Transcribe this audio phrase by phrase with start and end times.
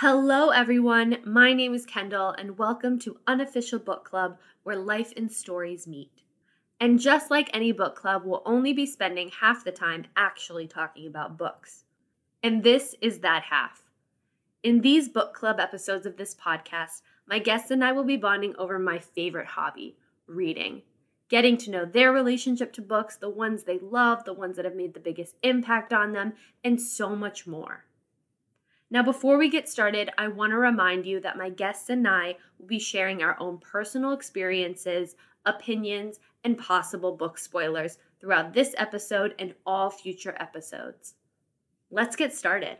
[0.00, 1.16] Hello, everyone.
[1.24, 6.22] My name is Kendall, and welcome to Unofficial Book Club, where life and stories meet.
[6.78, 11.08] And just like any book club, we'll only be spending half the time actually talking
[11.08, 11.82] about books.
[12.44, 13.90] And this is that half.
[14.62, 18.54] In these book club episodes of this podcast, my guests and I will be bonding
[18.56, 19.96] over my favorite hobby
[20.28, 20.82] reading.
[21.28, 24.76] Getting to know their relationship to books, the ones they love, the ones that have
[24.76, 27.87] made the biggest impact on them, and so much more.
[28.90, 32.36] Now, before we get started, I want to remind you that my guests and I
[32.58, 35.14] will be sharing our own personal experiences,
[35.44, 41.16] opinions, and possible book spoilers throughout this episode and all future episodes.
[41.90, 42.78] Let's get started.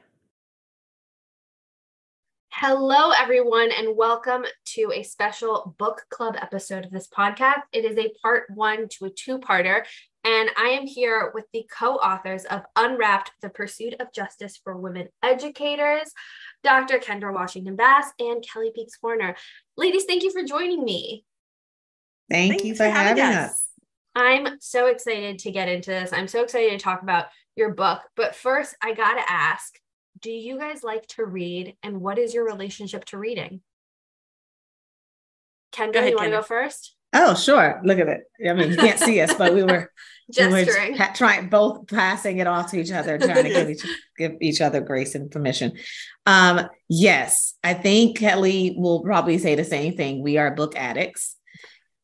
[2.53, 7.61] Hello, everyone, and welcome to a special book club episode of this podcast.
[7.73, 9.85] It is a part one to a two parter,
[10.29, 14.77] and I am here with the co authors of Unwrapped The Pursuit of Justice for
[14.77, 16.13] Women Educators,
[16.63, 16.99] Dr.
[16.99, 19.37] Kendra Washington Bass and Kelly Peaks Horner.
[19.79, 21.25] Ladies, thank you for joining me.
[22.31, 23.51] Thank Thanks you for, for having, having us.
[23.53, 23.65] us.
[24.15, 26.13] I'm so excited to get into this.
[26.13, 27.27] I'm so excited to talk about
[27.57, 28.03] your book.
[28.15, 29.79] But first, I got to ask
[30.21, 33.63] do you guys like to read and what is your relationship to reading?
[35.73, 36.98] Kendra, ahead, you want to go first?
[37.13, 37.81] Oh, sure.
[37.85, 38.21] Look at it.
[38.47, 39.91] I mean, you can't see us, but we were
[40.31, 43.87] gesturing, we were trying both passing it off to each other, trying to give each
[44.17, 45.73] give each other grace and permission.
[46.27, 50.23] Um, yes, I think Kelly will probably say the same thing.
[50.23, 51.37] We are book addicts.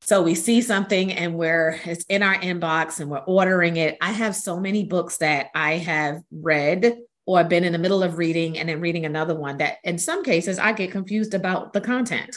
[0.01, 3.97] So we see something and we're it's in our inbox and we're ordering it.
[4.03, 8.19] I have so many books that I have read or been in the middle of
[8.19, 11.81] reading and then reading another one that in some cases I get confused about the
[11.81, 12.37] content.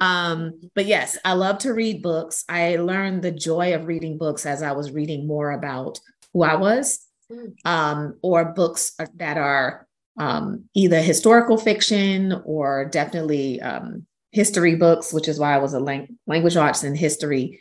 [0.00, 2.44] Um, but yes, I love to read books.
[2.48, 5.98] I learned the joy of reading books as I was reading more about
[6.32, 7.54] who I was, mm.
[7.64, 9.86] um, or books that are
[10.18, 15.80] um, either historical fiction or definitely um, history books, which is why I was a
[15.80, 17.60] lang- language arts and history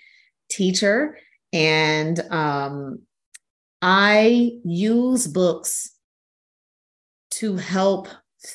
[0.50, 1.18] teacher.
[1.54, 3.00] And um,
[3.82, 5.92] I use books
[7.32, 8.08] to help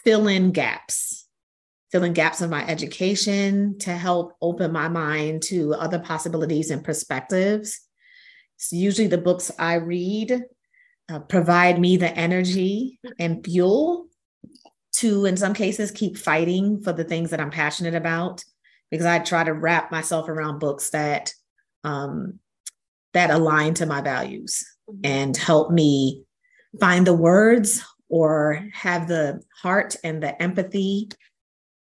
[0.05, 1.20] fill in gaps,
[1.91, 6.85] fill in gaps of my education, to help open my mind to other possibilities and
[6.85, 7.81] perspectives.
[8.59, 10.45] So usually the books I read
[11.11, 14.07] uh, provide me the energy and fuel
[14.97, 18.45] to, in some cases, keep fighting for the things that I'm passionate about,
[18.91, 21.33] because I try to wrap myself around books that
[21.85, 22.39] um,
[23.15, 25.01] that align to my values mm-hmm.
[25.05, 26.25] and help me
[26.79, 31.09] find the words or have the heart and the empathy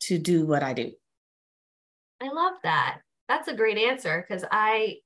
[0.08, 0.92] to do what I do.
[2.22, 3.00] I love that.
[3.28, 4.98] That's a great answer because I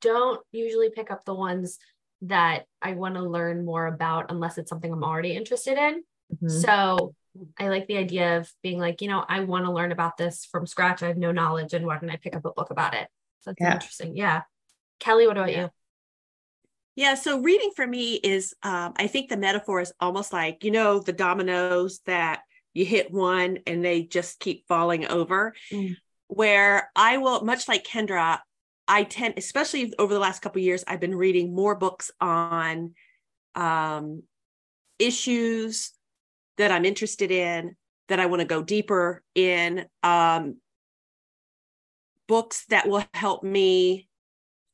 [0.00, 1.78] don't usually pick up the ones
[2.22, 6.02] that I want to learn more about unless it's something I'm already interested in.
[6.34, 6.48] Mm-hmm.
[6.48, 7.14] So
[7.58, 10.44] I like the idea of being like, you know, I want to learn about this
[10.44, 11.02] from scratch.
[11.02, 13.08] I have no knowledge, and why don't I pick up a book about it?
[13.40, 13.74] So that's yeah.
[13.74, 14.16] interesting.
[14.16, 14.42] Yeah.
[14.98, 15.62] Kelly, what about yeah.
[15.62, 15.70] you?
[16.96, 20.70] Yeah, so reading for me is, um, I think the metaphor is almost like, you
[20.70, 22.42] know, the dominoes that
[22.74, 25.54] you hit one and they just keep falling over.
[25.72, 25.96] Mm.
[26.28, 28.38] Where I will, much like Kendra,
[28.86, 32.94] I tend, especially over the last couple years, I've been reading more books on
[33.54, 34.22] um,
[34.98, 35.92] issues
[36.56, 37.76] that I'm interested in,
[38.08, 40.58] that I want to go deeper in, um,
[42.28, 44.08] books that will help me.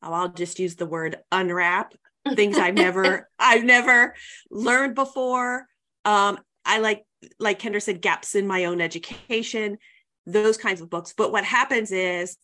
[0.02, 1.94] Oh, I'll just use the word unwrap
[2.34, 4.14] things I've never I've never
[4.50, 5.66] learned before.
[6.04, 7.04] Um, I like
[7.41, 9.78] like Kendra said, gaps in my own education,
[10.27, 11.15] those kinds of books.
[11.16, 12.37] But what happens is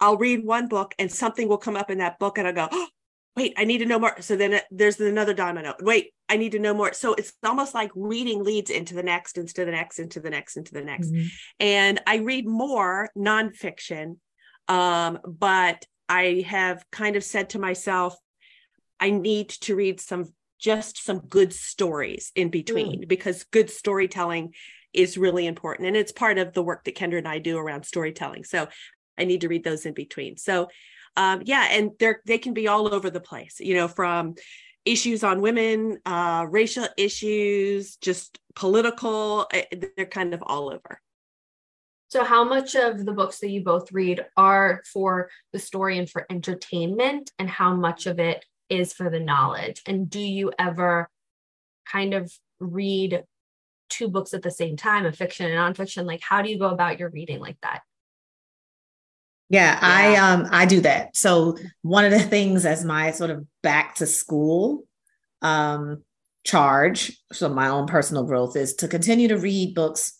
[0.00, 2.68] I'll read one book and something will come up in that book and I'll go,
[2.70, 2.88] oh,
[3.36, 4.20] wait, I need to know more.
[4.20, 5.74] So then it, there's another domino.
[5.80, 6.92] Wait, I need to know more.
[6.92, 10.56] So it's almost like reading leads into the next, into the next, into the next,
[10.56, 11.10] into the next.
[11.10, 11.26] Mm-hmm.
[11.60, 14.16] And I read more nonfiction.
[14.68, 18.16] Um, but I have kind of said to myself,
[18.98, 23.08] I need to read some just some good stories in between mm.
[23.08, 24.54] because good storytelling
[24.92, 27.84] is really important and it's part of the work that Kendra and I do around
[27.84, 28.44] storytelling.
[28.44, 28.68] So
[29.18, 30.36] I need to read those in between.
[30.36, 30.68] So
[31.16, 34.34] um, yeah, and they're they can be all over the place, you know, from
[34.84, 39.46] issues on women, uh, racial issues, just political.
[39.52, 39.64] Eh,
[39.96, 41.00] they're kind of all over.
[42.08, 46.08] So, how much of the books that you both read are for the story and
[46.08, 49.82] for entertainment, and how much of it is for the knowledge?
[49.86, 51.10] And do you ever
[51.90, 53.24] kind of read
[53.88, 56.04] two books at the same time, a fiction and nonfiction?
[56.04, 57.82] Like, how do you go about your reading like that?
[59.48, 61.16] Yeah, yeah, I um I do that.
[61.16, 64.84] So one of the things as my sort of back to school
[65.42, 66.02] um
[66.44, 70.18] charge, so my own personal growth is to continue to read books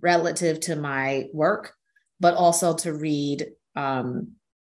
[0.00, 1.74] relative to my work,
[2.20, 4.32] but also to read um,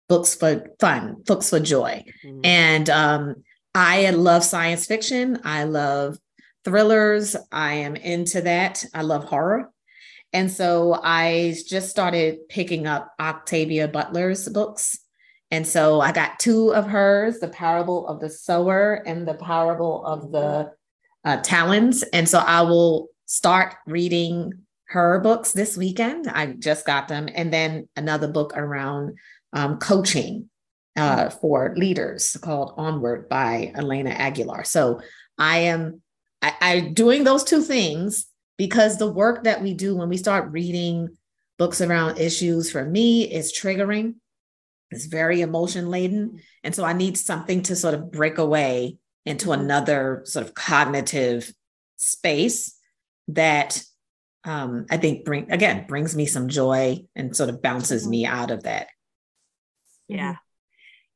[0.09, 2.05] books for fun, books for joy.
[2.25, 2.41] Mm-hmm.
[2.45, 3.35] And um,
[3.75, 5.41] I love science fiction.
[5.45, 6.19] I love
[6.65, 7.37] thrillers.
[7.53, 8.85] I am into that.
[8.95, 9.71] I love horror.
[10.33, 14.99] And so I just started picking up Octavia Butler's books.
[15.51, 20.05] And so I got two of hers, The Parable of the Sower and The Parable
[20.05, 20.73] of the
[21.25, 22.03] uh, Talents.
[22.13, 24.53] And so I will start reading
[24.89, 26.29] her books this weekend.
[26.29, 27.29] I just got them.
[27.35, 29.17] And then another book around
[29.53, 30.49] um, coaching
[30.97, 34.65] uh, for leaders called Onward by Elena Aguilar.
[34.65, 35.01] So
[35.39, 36.03] I am
[36.43, 40.51] I, I doing those two things because the work that we do when we start
[40.51, 41.17] reading
[41.59, 44.15] books around issues for me is triggering.
[44.91, 46.41] It's very emotion laden.
[46.65, 48.97] And so I need something to sort of break away
[49.27, 51.53] into another sort of cognitive
[51.97, 52.75] space
[53.29, 53.83] that
[54.45, 58.51] um, I think bring again brings me some joy and sort of bounces me out
[58.51, 58.87] of that.
[60.09, 60.33] Yeah.
[60.33, 60.43] Mm-hmm.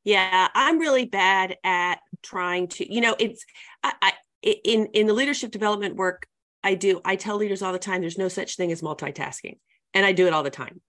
[0.04, 3.44] Yeah, I'm really bad at trying to, you know, it's
[3.84, 4.12] I, I
[4.42, 6.26] in in the leadership development work
[6.64, 9.58] I do, I tell leaders all the time there's no such thing as multitasking.
[9.94, 10.80] And I do it all the time.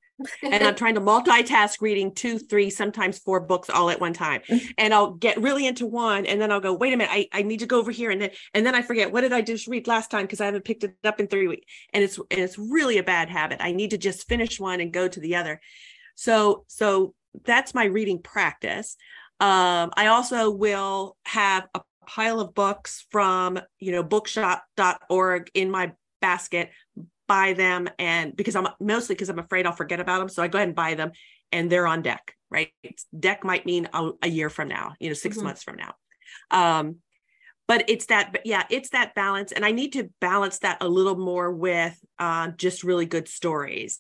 [0.44, 4.42] and I'm trying to multitask reading two, three, sometimes four books all at one time.
[4.48, 4.68] Mm-hmm.
[4.78, 7.42] And I'll get really into one and then I'll go, wait a minute, I, I
[7.42, 8.12] need to go over here.
[8.12, 10.46] And then and then I forget what did I just read last time because I
[10.46, 11.66] haven't picked it up in three weeks.
[11.92, 13.58] And it's and it's really a bad habit.
[13.62, 15.60] I need to just finish one and go to the other.
[16.16, 17.16] So so
[17.46, 18.96] that's my reading practice.
[19.40, 25.94] Um, I also will have a pile of books from you know bookshop.org in my
[26.22, 26.70] basket
[27.28, 30.48] buy them and because i'm mostly because i'm afraid i'll forget about them so i
[30.48, 31.12] go ahead and buy them
[31.52, 32.72] and they're on deck right
[33.18, 35.46] deck might mean a, a year from now you know 6 mm-hmm.
[35.46, 35.94] months from now
[36.52, 36.98] um
[37.68, 41.18] but it's that yeah it's that balance and i need to balance that a little
[41.18, 44.00] more with uh, just really good stories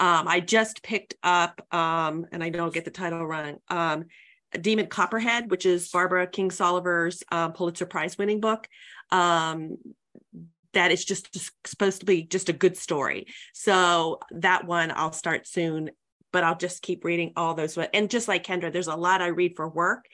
[0.00, 4.04] um, i just picked up um, and i don't get the title wrong um,
[4.60, 8.68] Demon Copperhead, which is Barbara Kingsolver's uh, Pulitzer Prize winning book.
[9.10, 9.76] Um,
[10.72, 11.36] that is just
[11.66, 13.26] supposed to be just a good story.
[13.52, 15.90] So that one I'll start soon,
[16.32, 17.76] but I'll just keep reading all those.
[17.92, 20.06] And just like Kendra, there's a lot I read for work.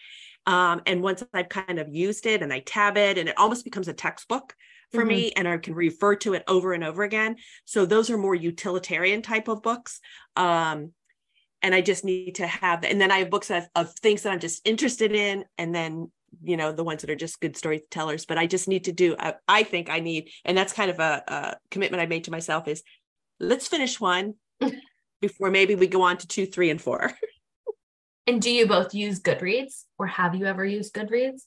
[0.47, 3.65] Um, and once I've kind of used it and I tab it, and it almost
[3.65, 4.55] becomes a textbook
[4.93, 5.09] for mm-hmm.
[5.09, 7.37] me, and I can refer to it over and over again.
[7.65, 10.01] So those are more utilitarian type of books.
[10.37, 10.93] Um,
[11.63, 14.33] and I just need to have and then I have books of, of things that
[14.33, 16.11] I'm just interested in and then
[16.43, 19.17] you know the ones that are just good storytellers but I just need to do
[19.49, 22.69] I think I need and that's kind of a, a commitment I made to myself
[22.69, 22.83] is
[23.41, 24.35] let's finish one
[25.21, 27.13] before maybe we go on to two three and four
[28.27, 31.43] and do you both use Goodreads or have you ever used Goodreads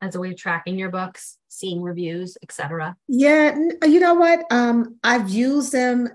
[0.00, 4.96] as a way of tracking your books seeing reviews etc yeah you know what um
[5.02, 6.08] I've used them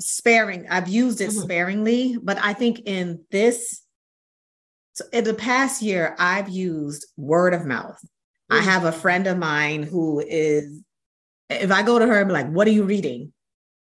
[0.00, 0.66] sparing.
[0.68, 1.40] I've used it mm-hmm.
[1.40, 3.82] sparingly, but I think in this,
[4.94, 7.98] so in the past year, I've used word of mouth.
[8.50, 8.54] Mm-hmm.
[8.54, 10.82] I have a friend of mine who is,
[11.48, 13.32] if I go to her and be like, what are you reading?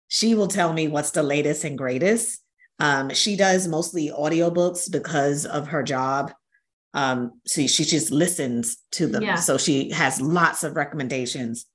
[0.08, 2.40] She will tell me what's the latest and greatest.
[2.78, 6.32] Um, she does mostly audiobooks because of her job.
[6.94, 9.22] Um, so she just listens to them.
[9.22, 9.36] Yeah.
[9.36, 11.66] So she has lots of recommendations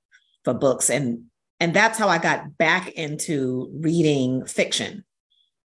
[0.44, 0.90] for books.
[0.90, 1.24] And
[1.60, 5.04] and that's how I got back into reading fiction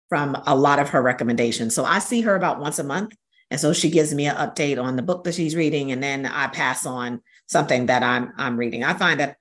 [0.09, 1.75] from a lot of her recommendations.
[1.75, 3.15] So I see her about once a month.
[3.51, 5.91] And so she gives me an update on the book that she's reading.
[5.91, 8.83] And then I pass on something that I'm I'm reading.
[8.83, 9.37] I find that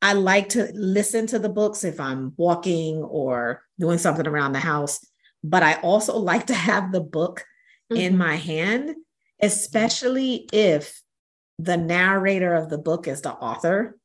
[0.00, 4.58] I like to listen to the books if I'm walking or doing something around the
[4.58, 4.98] house,
[5.44, 7.44] but I also like to have the book
[7.90, 7.96] mm-hmm.
[7.96, 8.94] in my hand,
[9.40, 11.00] especially if
[11.58, 13.96] the narrator of the book is the author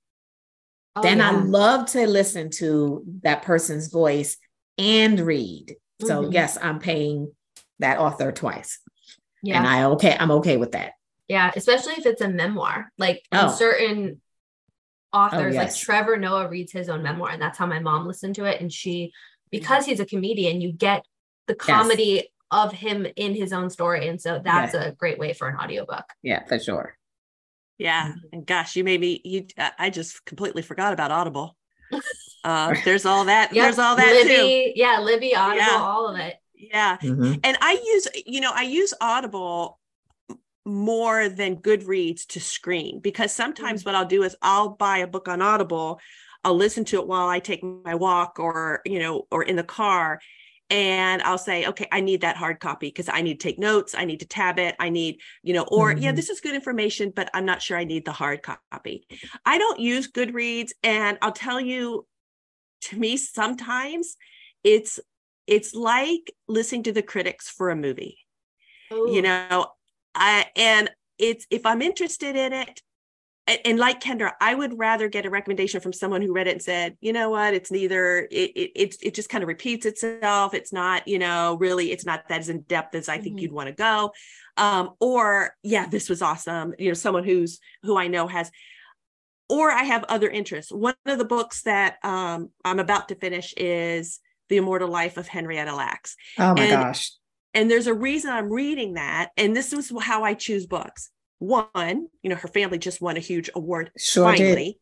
[0.97, 1.29] Oh, then yeah.
[1.29, 4.37] I love to listen to that person's voice
[4.79, 5.75] and read.
[6.01, 6.31] So mm-hmm.
[6.31, 7.31] yes, I'm paying
[7.77, 8.79] that author twice.
[9.43, 9.59] Yeah.
[9.59, 10.93] And I okay, I'm okay with that.
[11.27, 12.91] Yeah, especially if it's a memoir.
[12.97, 13.53] Like oh.
[13.53, 14.21] certain
[15.13, 15.73] authors, oh, yes.
[15.75, 18.59] like Trevor Noah reads his own memoir, and that's how my mom listened to it.
[18.59, 19.11] And she,
[19.51, 21.05] because he's a comedian, you get
[21.45, 22.25] the comedy yes.
[22.51, 24.07] Of him in his own story.
[24.07, 24.85] And so that's yes.
[24.85, 26.05] a great way for an audiobook.
[26.21, 26.97] Yeah, for sure.
[27.77, 28.09] Yeah.
[28.09, 28.27] Mm-hmm.
[28.33, 31.55] And gosh, you made me, you, I just completely forgot about Audible.
[32.43, 33.53] Uh, there's all that.
[33.53, 33.65] yep.
[33.65, 34.73] There's all that Libby, too.
[34.75, 34.99] Yeah.
[35.01, 35.77] Libby, Audible, yeah.
[35.79, 36.35] all of it.
[36.55, 36.97] Yeah.
[36.97, 37.39] Mm-hmm.
[37.43, 39.79] And I use, you know, I use Audible
[40.65, 43.89] more than Goodreads to screen because sometimes mm-hmm.
[43.89, 45.99] what I'll do is I'll buy a book on Audible.
[46.43, 49.63] I'll listen to it while I take my walk or, you know, or in the
[49.63, 50.19] car
[50.69, 53.95] and I'll say, okay, I need that hard copy because I need to take notes.
[53.97, 54.75] I need to tab it.
[54.79, 56.03] I need, you know, or mm-hmm.
[56.03, 59.07] yeah, this is good information, but I'm not sure I need the hard copy.
[59.45, 60.71] I don't use Goodreads.
[60.83, 62.05] And I'll tell you,
[62.81, 64.17] to me sometimes
[64.63, 64.99] it's
[65.47, 68.19] it's like listening to the critics for a movie.
[68.91, 69.67] You know,
[70.13, 72.81] I and it's if I'm interested in it,
[73.47, 76.61] and like Kendra, I would rather get a recommendation from someone who read it and
[76.61, 80.53] said, you know what, it's neither it it it, just kind of repeats itself.
[80.53, 83.39] It's not, you know, really, it's not that as in depth as I think mm-hmm.
[83.39, 84.11] you'd want to go.
[84.57, 86.73] Um, or yeah, this was awesome.
[86.77, 88.51] You know, someone who's who I know has,
[89.47, 90.71] or I have other interests.
[90.71, 95.27] One of the books that um, I'm about to finish is The Immortal Life of
[95.27, 96.17] Henrietta Lacks.
[96.37, 97.11] Oh my and, gosh.
[97.53, 99.29] And there's a reason I'm reading that.
[99.37, 103.21] And this is how I choose books one, you know, her family just won a
[103.21, 103.91] huge award.
[103.97, 104.65] Sure finally.
[104.65, 104.75] Did.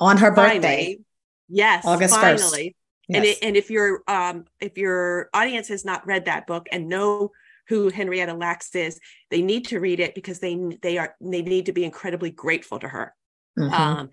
[0.00, 0.60] On her birthday.
[0.60, 1.00] Finally.
[1.48, 1.84] Yes.
[1.86, 2.40] August finally.
[2.40, 2.74] 1st.
[3.08, 3.16] Yes.
[3.16, 6.88] And it, and if your um if your audience has not read that book and
[6.88, 7.30] know
[7.68, 8.98] who Henrietta Lacks is,
[9.30, 12.78] they need to read it because they they are they need to be incredibly grateful
[12.78, 13.14] to her.
[13.58, 13.74] Mm-hmm.
[13.74, 14.10] Um,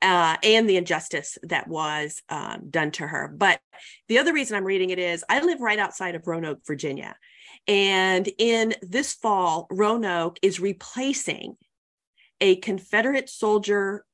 [0.00, 3.32] uh, and the injustice that was um, done to her.
[3.34, 3.60] But
[4.08, 7.14] the other reason I'm reading it is I live right outside of Roanoke, Virginia.
[7.68, 11.56] And in this fall, Roanoke is replacing
[12.40, 14.04] a Confederate soldier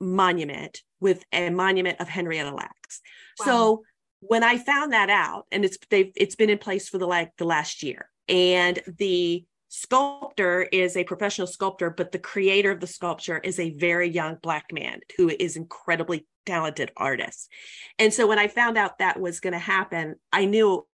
[0.00, 3.00] monument with a monument of Henrietta Lacks.
[3.40, 3.44] Wow.
[3.44, 3.82] So
[4.20, 7.36] when I found that out, and it's they've it's been in place for the like
[7.36, 12.86] the last year, and the sculptor is a professional sculptor, but the creator of the
[12.86, 17.50] sculpture is a very young black man who is incredibly talented artist.
[17.98, 20.86] And so when I found out that was going to happen, I knew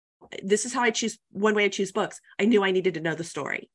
[0.43, 2.19] this is how I choose one way I choose books.
[2.39, 3.69] I knew I needed to know the story.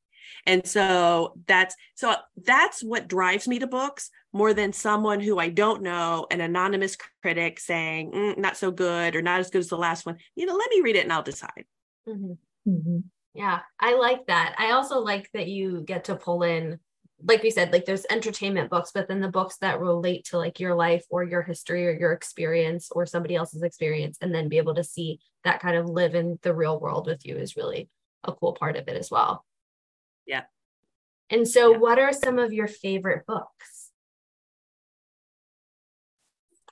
[0.45, 2.15] And so that's so
[2.45, 6.97] that's what drives me to books more than someone who I don't know, an anonymous
[7.21, 10.17] critic saying mm, not so good or not as good as the last one.
[10.35, 11.65] You know, let me read it and I'll decide.
[12.07, 12.71] Mm-hmm.
[12.71, 12.99] Mm-hmm.
[13.33, 14.55] Yeah, I like that.
[14.57, 16.79] I also like that you get to pull in
[17.23, 20.59] like we said like there's entertainment books but then the books that relate to like
[20.59, 24.57] your life or your history or your experience or somebody else's experience and then be
[24.57, 27.89] able to see that kind of live in the real world with you is really
[28.23, 29.45] a cool part of it as well.
[30.25, 30.43] Yeah.
[31.29, 31.77] And so yeah.
[31.77, 33.91] what are some of your favorite books?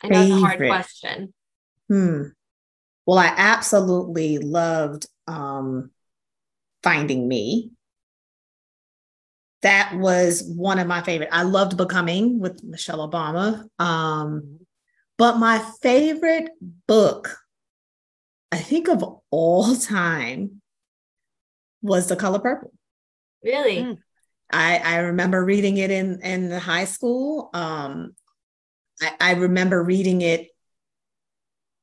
[0.02, 0.34] I know favorite.
[0.34, 1.34] it's a hard question.
[1.88, 2.24] Hmm.
[3.06, 5.92] Well i absolutely loved um
[6.84, 7.72] finding me
[9.62, 11.30] that was one of my favorite.
[11.32, 13.68] I loved Becoming with Michelle Obama.
[13.80, 14.60] Um,
[15.18, 16.50] but my favorite
[16.88, 17.38] book,
[18.52, 20.62] I think of all time,
[21.82, 22.74] was The Color Purple.
[23.44, 23.78] Really?
[23.78, 23.98] Mm.
[24.52, 27.50] I, I remember reading it in, in the high school.
[27.54, 28.16] Um,
[29.02, 30.48] I, I remember reading it.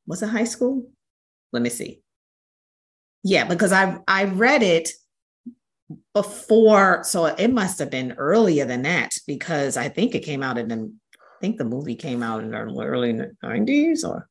[0.07, 0.91] Was it high school?
[1.53, 2.03] Let me see.
[3.23, 4.91] Yeah, because I I read it
[6.15, 10.57] before so it must have been earlier than that because i think it came out
[10.57, 14.29] in the i think the movie came out in the early 90s or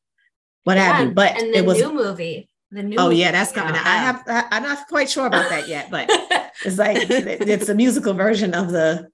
[0.64, 3.30] what yeah, have you but and the it was new movie the new oh yeah
[3.30, 3.86] that's coming out.
[3.86, 6.08] i have I, i'm not quite sure about that yet but
[6.64, 9.08] it's like it's a musical version of the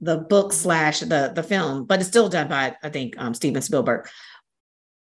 [0.00, 3.62] the book slash the the film but it's still done by i think um, steven
[3.62, 4.08] spielberg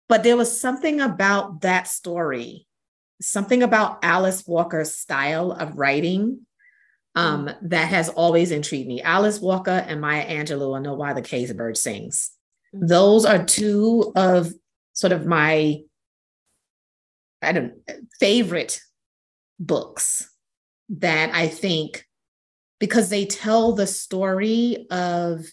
[0.08, 2.66] but there was something about that story
[3.20, 6.40] something about alice walker's style of writing
[7.14, 7.56] um, mm.
[7.62, 9.02] that has always intrigued me.
[9.02, 12.30] Alice Walker and Maya Angelou, I know why the cage bird sings.
[12.74, 12.88] Mm.
[12.88, 14.52] Those are two of
[14.94, 15.80] sort of my
[17.42, 17.74] I don't
[18.20, 18.80] favorite
[19.58, 20.30] books
[20.88, 22.06] that I think
[22.78, 25.44] because they tell the story of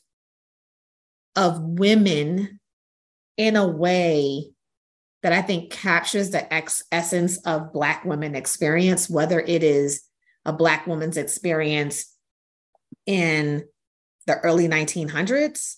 [1.36, 2.60] of women
[3.38, 4.46] in a way
[5.24, 10.09] that I think captures the ex- essence of Black women experience, whether it is
[10.46, 12.15] a Black woman's experience
[13.05, 13.65] in
[14.27, 15.75] the early 1900s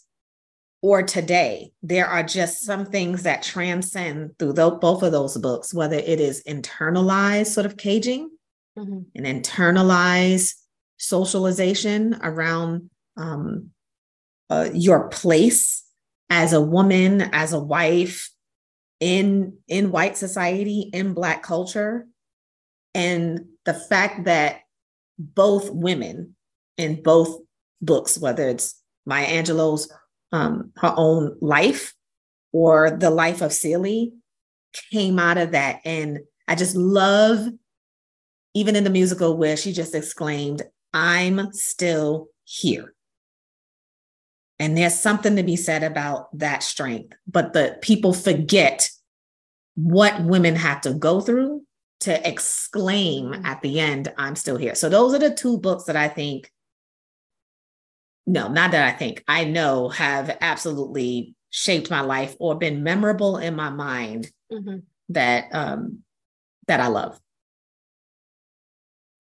[0.82, 1.72] or today.
[1.84, 6.20] There are just some things that transcend through the, both of those books, whether it
[6.20, 8.30] is internalized sort of caging,
[8.78, 9.02] mm-hmm.
[9.16, 10.56] and internalized
[10.98, 13.70] socialization around um,
[14.50, 15.84] uh, your place
[16.30, 18.30] as a woman, as a wife
[19.00, 22.08] in in white society, in Black culture,
[22.94, 24.62] and the fact that
[25.18, 26.36] both women
[26.78, 27.40] in both
[27.82, 29.92] books, whether it's Maya Angelou's
[30.32, 31.94] um, her own life
[32.52, 34.14] or the life of Celie,
[34.92, 35.82] came out of that.
[35.86, 37.48] And I just love,
[38.54, 42.94] even in the musical, where she just exclaimed, I'm still here.
[44.60, 47.14] And there's something to be said about that strength.
[47.28, 48.90] But the people forget
[49.76, 51.64] what women have to go through
[52.02, 53.46] to exclaim mm-hmm.
[53.46, 54.76] at the end, I'm still here.
[54.76, 56.52] So those are the two books that I think,
[58.26, 63.38] no, not that I think, I know have absolutely shaped my life or been memorable
[63.38, 64.78] in my mind mm-hmm.
[65.10, 66.00] that um
[66.68, 67.20] that I love.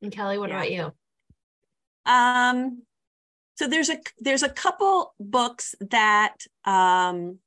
[0.02, 0.56] And Kelly, what yeah.
[0.56, 0.94] about you?
[2.06, 2.84] Um
[3.56, 7.40] so there's a there's a couple books that um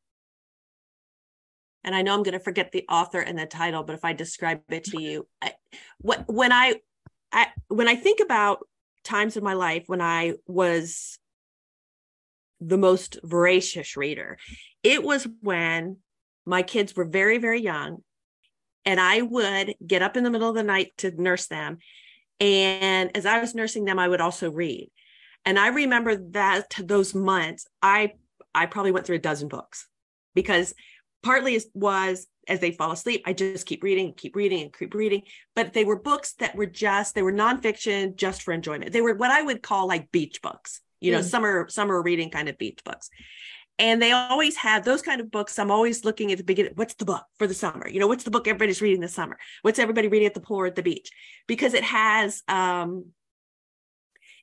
[1.84, 4.14] and I know I'm going to forget the author and the title, but if I
[4.14, 5.52] describe it to you, I,
[5.98, 6.76] what when I,
[7.30, 8.66] I when I think about
[9.04, 11.18] times in my life when I was
[12.60, 14.38] the most voracious reader,
[14.82, 15.98] it was when
[16.46, 17.98] my kids were very very young,
[18.84, 21.78] and I would get up in the middle of the night to nurse them,
[22.40, 24.90] and as I was nursing them, I would also read,
[25.44, 28.12] and I remember that those months, I
[28.54, 29.86] I probably went through a dozen books
[30.34, 30.74] because
[31.24, 35.22] partly was as they fall asleep, I just keep reading, keep reading, and keep reading.
[35.56, 38.92] But they were books that were just they were nonfiction, just for enjoyment.
[38.92, 41.24] They were what I would call like beach books, you know, mm.
[41.24, 43.10] summer summer reading kind of beach books.
[43.76, 45.58] And they always had those kind of books.
[45.58, 46.72] I'm always looking at the beginning.
[46.76, 47.88] What's the book for the summer?
[47.88, 49.36] You know, what's the book everybody's reading this summer?
[49.62, 51.10] What's everybody reading at the pool or at the beach?
[51.48, 53.06] Because it has um,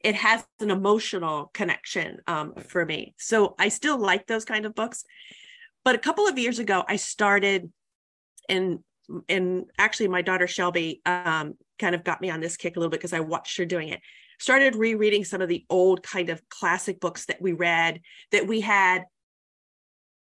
[0.04, 3.14] it has an emotional connection um, for me.
[3.18, 5.06] So I still like those kind of books.
[5.84, 7.72] But a couple of years ago, I started,
[8.48, 8.80] and
[9.28, 12.92] and actually, my daughter Shelby um, kind of got me on this kick a little
[12.92, 14.02] bit because I watched her doing it.
[14.40, 18.62] Started rereading some of the old kind of classic books that we read that we
[18.62, 19.04] had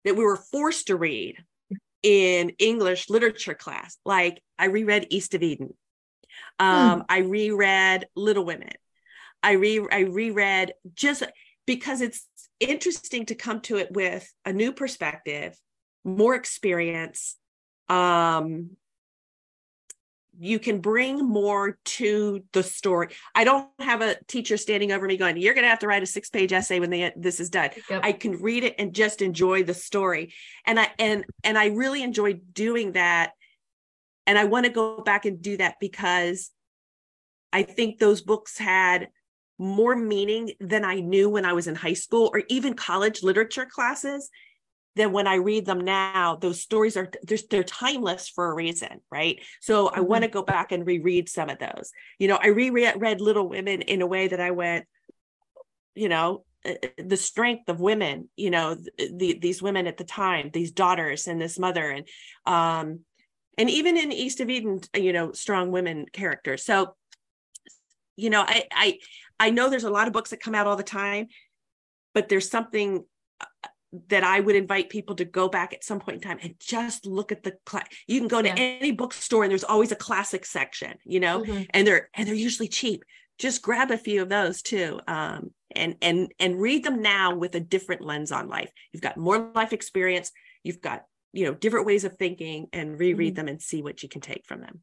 [0.04, 1.36] that we were forced to read
[2.02, 3.96] in English literature class.
[4.04, 5.74] Like I reread East of Eden.
[6.58, 7.04] Um, mm.
[7.08, 8.72] I reread Little Women.
[9.42, 11.22] I re I reread just
[11.66, 12.26] because it's
[12.60, 15.58] interesting to come to it with a new perspective,
[16.04, 17.36] more experience.
[17.88, 18.76] Um,
[20.38, 23.08] you can bring more to the story.
[23.34, 26.02] I don't have a teacher standing over me going, "You're going to have to write
[26.02, 28.00] a six-page essay when they, this is done." Yep.
[28.04, 30.32] I can read it and just enjoy the story,
[30.64, 33.32] and I and and I really enjoy doing that.
[34.26, 36.50] And I want to go back and do that because
[37.52, 39.08] I think those books had
[39.60, 43.66] more meaning than I knew when I was in high school or even college literature
[43.66, 44.30] classes
[44.96, 46.36] than when I read them now.
[46.36, 49.38] Those stories are they're, they're timeless for a reason, right?
[49.60, 49.98] So mm-hmm.
[49.98, 51.92] I want to go back and reread some of those.
[52.18, 54.86] You know, I reread Little Women in a way that I went,
[55.94, 60.04] you know, uh, uh, the strength of women, you know, the, these women at the
[60.04, 62.08] time, these daughters and this mother, and
[62.46, 63.00] um,
[63.58, 66.64] and even in East of Eden, you know, strong women characters.
[66.64, 66.94] So
[68.20, 68.98] you know i i
[69.40, 71.28] I know there's a lot of books that come out all the time,
[72.14, 73.04] but there's something
[73.40, 73.68] uh,
[74.08, 77.06] that I would invite people to go back at some point in time and just
[77.06, 78.54] look at the cla- you can go to yeah.
[78.54, 81.62] any bookstore and there's always a classic section, you know, mm-hmm.
[81.70, 83.02] and they're and they're usually cheap.
[83.38, 85.00] Just grab a few of those too.
[85.08, 88.70] Um, and and and read them now with a different lens on life.
[88.92, 90.30] You've got more life experience,
[90.62, 93.46] you've got, you know, different ways of thinking and reread mm-hmm.
[93.46, 94.82] them and see what you can take from them.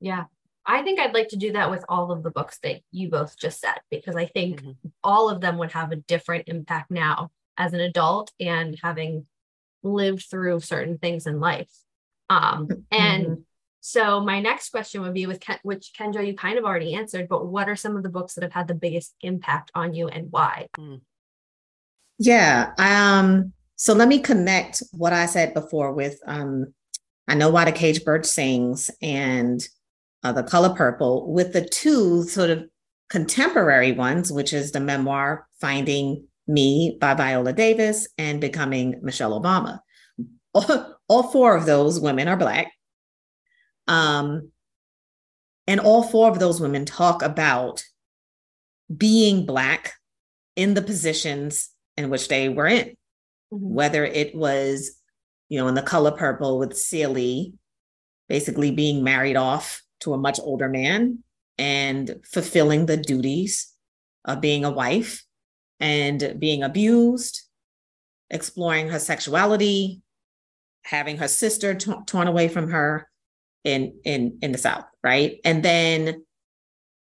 [0.00, 0.24] Yeah.
[0.68, 3.38] I think I'd like to do that with all of the books that you both
[3.38, 4.88] just said, because I think mm-hmm.
[5.02, 9.24] all of them would have a different impact now as an adult and having
[9.82, 11.70] lived through certain things in life.
[12.28, 13.40] Um, and mm-hmm.
[13.80, 17.28] so my next question would be with Ken, which Kendra, you kind of already answered,
[17.28, 20.08] but what are some of the books that have had the biggest impact on you
[20.08, 20.68] and why?
[20.78, 21.00] Mm.
[22.18, 22.74] Yeah.
[22.76, 26.74] Um, so let me connect what I said before with um,
[27.26, 29.66] I know why the cage bird sings and
[30.28, 32.64] uh, The Color Purple, with the two sort of
[33.08, 39.80] contemporary ones, which is the memoir Finding Me by Viola Davis and Becoming Michelle Obama.
[40.54, 42.72] All, all four of those women are Black.
[43.86, 44.50] Um,
[45.66, 47.82] and all four of those women talk about
[48.94, 49.94] being Black
[50.56, 52.88] in the positions in which they were in,
[53.52, 53.74] mm-hmm.
[53.74, 54.92] whether it was,
[55.48, 57.54] you know, in the color purple with Celie,
[58.28, 61.18] basically being married off to a much older man
[61.58, 63.72] and fulfilling the duties
[64.24, 65.24] of being a wife
[65.80, 67.42] and being abused,
[68.30, 70.02] exploring her sexuality,
[70.82, 73.08] having her sister t- torn away from her
[73.64, 75.40] in in in the South, right?
[75.44, 76.24] And then,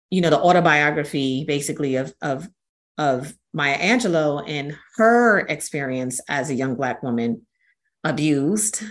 [0.09, 2.47] you know, the autobiography basically of of
[2.97, 7.45] of Maya Angelou and her experience as a young black woman
[8.03, 8.83] abused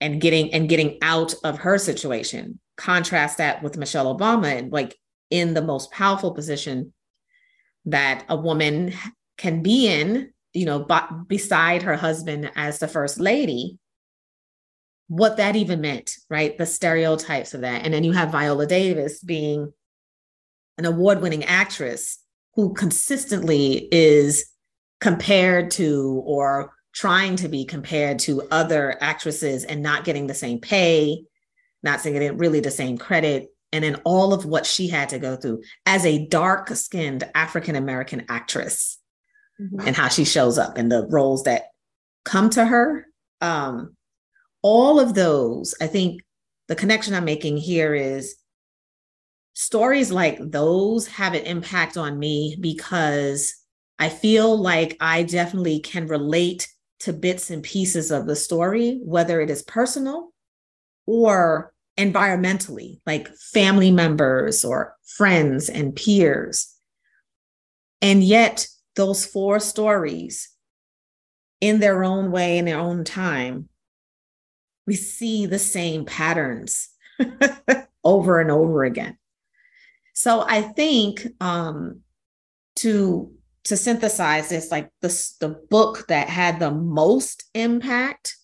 [0.00, 4.96] and getting and getting out of her situation contrast that with Michelle Obama and like
[5.30, 6.92] in the most powerful position
[7.86, 8.92] that a woman
[9.36, 13.78] can be in, you know, but beside her husband as the first lady,
[15.08, 16.56] what that even meant, right?
[16.56, 17.84] The stereotypes of that.
[17.84, 19.72] And then you have Viola Davis being
[20.78, 22.18] an award winning actress
[22.54, 24.50] who consistently is
[25.00, 30.60] compared to or trying to be compared to other actresses and not getting the same
[30.60, 31.24] pay,
[31.84, 35.36] not getting really the same credit, and then all of what she had to go
[35.36, 38.98] through as a dark skinned African American actress
[39.60, 39.86] mm-hmm.
[39.86, 41.64] and how she shows up and the roles that
[42.24, 43.06] come to her.
[43.40, 43.96] Um,
[44.62, 46.22] all of those, I think
[46.68, 48.36] the connection I'm making here is
[49.52, 53.54] stories like those have an impact on me because
[53.98, 56.68] I feel like I definitely can relate
[57.00, 60.32] to bits and pieces of the story, whether it is personal
[61.06, 66.74] or environmentally, like family members or friends and peers.
[68.02, 70.50] And yet, those four stories,
[71.60, 73.68] in their own way, in their own time,
[74.86, 76.90] we see the same patterns
[78.04, 79.16] over and over again.
[80.14, 82.00] So I think um,
[82.76, 83.32] to
[83.64, 85.08] to synthesize this, like the
[85.40, 88.36] the book that had the most impact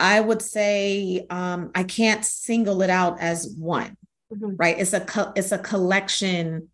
[0.00, 3.96] I would say um, I can't single it out as one,
[4.32, 4.56] mm-hmm.
[4.56, 4.78] right?
[4.78, 6.70] It's a co- it's a collection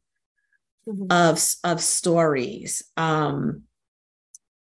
[0.88, 1.06] mm-hmm.
[1.10, 2.84] of of stories.
[2.96, 3.64] Um,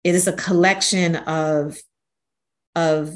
[0.04, 1.78] it is a collection of
[2.76, 3.16] of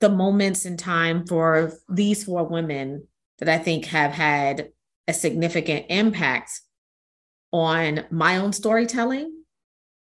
[0.00, 3.06] the moments in time for these four women
[3.38, 4.70] that I think have had
[5.06, 6.60] a significant impact
[7.52, 9.44] on my own storytelling,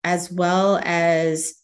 [0.04, 1.54] as well as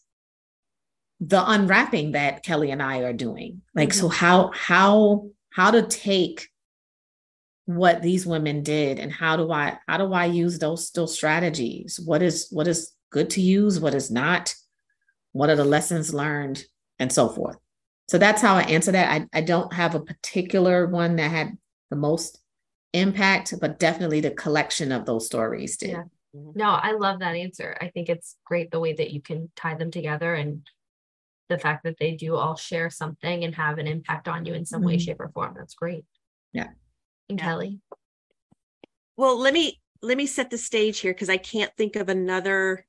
[1.25, 3.61] the unwrapping that Kelly and I are doing.
[3.73, 3.99] Like, mm-hmm.
[3.99, 6.49] so how, how, how to take
[7.65, 11.99] what these women did and how do I, how do I use those, those strategies?
[12.03, 13.79] What is, what is good to use?
[13.79, 14.53] What is not?
[15.31, 16.65] What are the lessons learned
[16.99, 17.57] and so forth?
[18.09, 19.09] So that's how I answer that.
[19.09, 21.57] I, I don't have a particular one that had
[21.89, 22.39] the most
[22.91, 25.91] impact, but definitely the collection of those stories did.
[25.91, 26.03] Yeah.
[26.33, 27.77] No, I love that answer.
[27.79, 30.67] I think it's great the way that you can tie them together and
[31.49, 34.65] the fact that they do all share something and have an impact on you in
[34.65, 34.89] some mm-hmm.
[34.89, 35.53] way, shape, or form.
[35.57, 36.05] That's great.
[36.53, 36.69] Yeah.
[37.29, 37.45] And yeah.
[37.45, 37.79] Kelly.
[39.17, 42.85] Well, let me let me set the stage here because I can't think of another.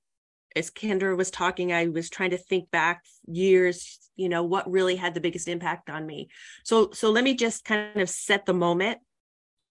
[0.57, 4.95] As Kendra was talking, I was trying to think back years, you know, what really
[4.95, 6.29] had the biggest impact on me.
[6.62, 8.99] So so let me just kind of set the moment.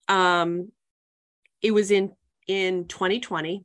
[0.10, 0.72] Um
[1.62, 2.12] it was in
[2.48, 3.64] in 2020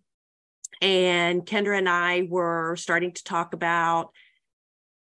[0.81, 4.13] and Kendra and I were starting to talk about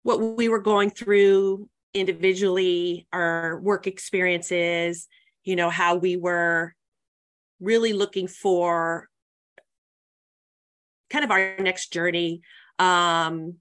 [0.03, 5.09] what we were going through individually, our work experiences,
[5.45, 6.75] you know, how we were
[7.61, 9.09] really looking for
[11.11, 12.41] kind of our next journey.
[12.79, 13.57] Um,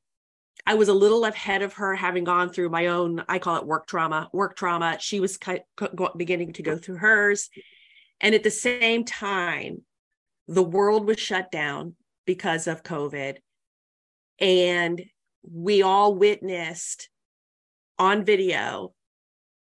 [0.66, 3.66] I was a little ahead of her, having gone through my own, I call it
[3.66, 4.98] work trauma, work trauma.
[5.00, 5.40] She was
[6.16, 7.50] beginning to go through hers.
[8.22, 9.82] And at the same time,
[10.48, 13.38] the world was shut down because of COVID.
[14.40, 15.02] And
[15.44, 17.10] we all witnessed
[17.98, 18.94] on video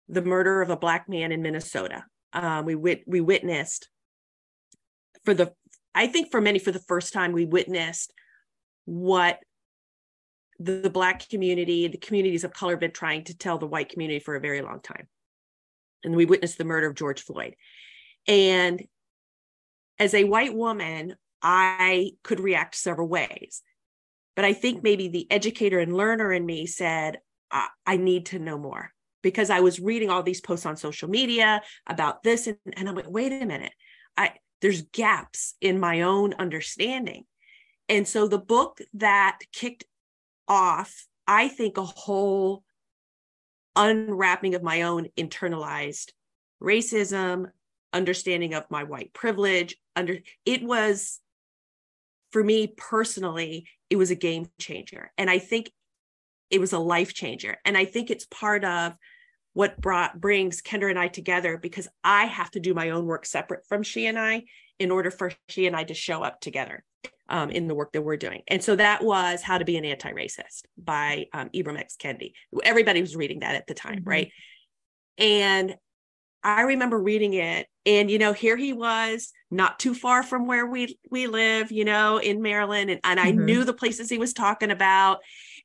[0.08, 2.04] the murder of a black man in Minnesota.
[2.32, 3.88] Um, we wit- we witnessed
[5.24, 5.52] for the
[5.94, 8.12] I think for many for the first time we witnessed
[8.84, 9.40] what
[10.58, 13.88] the, the black community, the communities of color have been trying to tell the white
[13.88, 15.08] community for a very long time.
[16.04, 17.54] And we witnessed the murder of George Floyd.
[18.26, 18.84] And
[19.98, 23.62] as a white woman, I could react several ways.
[24.38, 27.18] But I think maybe the educator and learner in me said,
[27.50, 31.08] I, I need to know more because I was reading all these posts on social
[31.08, 32.46] media about this.
[32.46, 33.72] And, and I'm like, wait a minute.
[34.16, 37.24] I there's gaps in my own understanding.
[37.88, 39.82] And so the book that kicked
[40.46, 42.62] off, I think, a whole
[43.74, 46.12] unwrapping of my own internalized
[46.62, 47.46] racism,
[47.92, 49.76] understanding of my white privilege.
[49.96, 51.18] Under it was
[52.30, 55.10] for me personally, it was a game changer.
[55.16, 55.70] And I think
[56.50, 57.58] it was a life changer.
[57.64, 58.94] And I think it's part of
[59.52, 63.26] what brought brings Kendra and I together because I have to do my own work
[63.26, 64.44] separate from she and I
[64.78, 66.84] in order for she and I to show up together
[67.28, 68.42] um, in the work that we're doing.
[68.48, 71.96] And so that was How to Be an Anti-Racist by um, Ibram X.
[71.96, 72.32] Kendi.
[72.62, 74.08] Everybody was reading that at the time, mm-hmm.
[74.08, 74.32] right?
[75.18, 75.76] And
[76.42, 80.66] I remember reading it and you know here he was not too far from where
[80.66, 83.44] we we live you know in Maryland and, and I mm-hmm.
[83.44, 85.20] knew the places he was talking about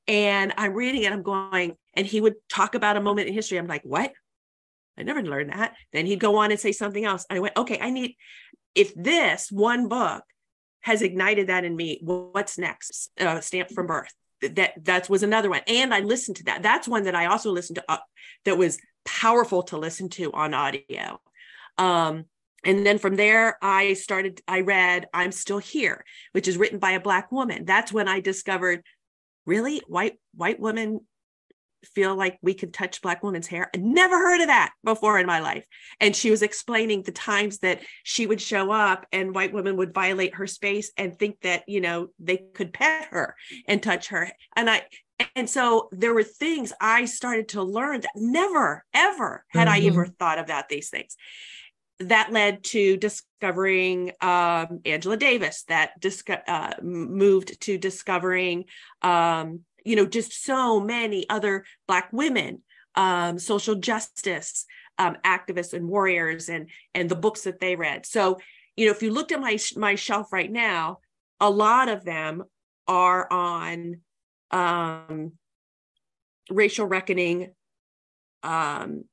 [0.08, 3.58] and I'm reading it I'm going and he would talk about a moment in history
[3.58, 4.12] I'm like what
[4.98, 7.80] I never learned that then he'd go on and say something else I went okay
[7.82, 8.16] I need
[8.76, 10.24] if this one book
[10.82, 15.50] has ignited that in me what's next uh, stamped from birth that that was another
[15.50, 17.98] one and i listened to that that's one that i also listened to uh,
[18.44, 21.20] that was powerful to listen to on audio.
[21.78, 22.26] Um,
[22.66, 26.92] and then from there i started i read i'm still here which is written by
[26.92, 27.66] a black woman.
[27.66, 28.84] That's when i discovered
[29.46, 31.02] really white white women
[31.86, 33.70] feel like we could touch black women's hair?
[33.76, 35.66] I never heard of that before in my life.
[36.00, 39.94] And she was explaining the times that she would show up and white women would
[39.94, 43.36] violate her space and think that you know they could pet her
[43.68, 44.32] and touch her.
[44.56, 44.84] And i
[45.36, 49.86] and so there were things i started to learn that never ever had mm-hmm.
[49.86, 51.16] i ever thought about these things
[52.08, 58.66] that led to discovering um, Angela Davis, that disco- uh, moved to discovering,
[59.02, 62.62] um, you know, just so many other Black women,
[62.96, 64.66] um, social justice
[64.98, 68.06] um, activists and warriors, and and the books that they read.
[68.06, 68.40] So,
[68.76, 71.00] you know, if you looked at my my shelf right now,
[71.40, 72.44] a lot of them
[72.88, 74.02] are on
[74.52, 75.34] um,
[76.50, 77.54] racial reckoning,
[78.44, 79.06] um,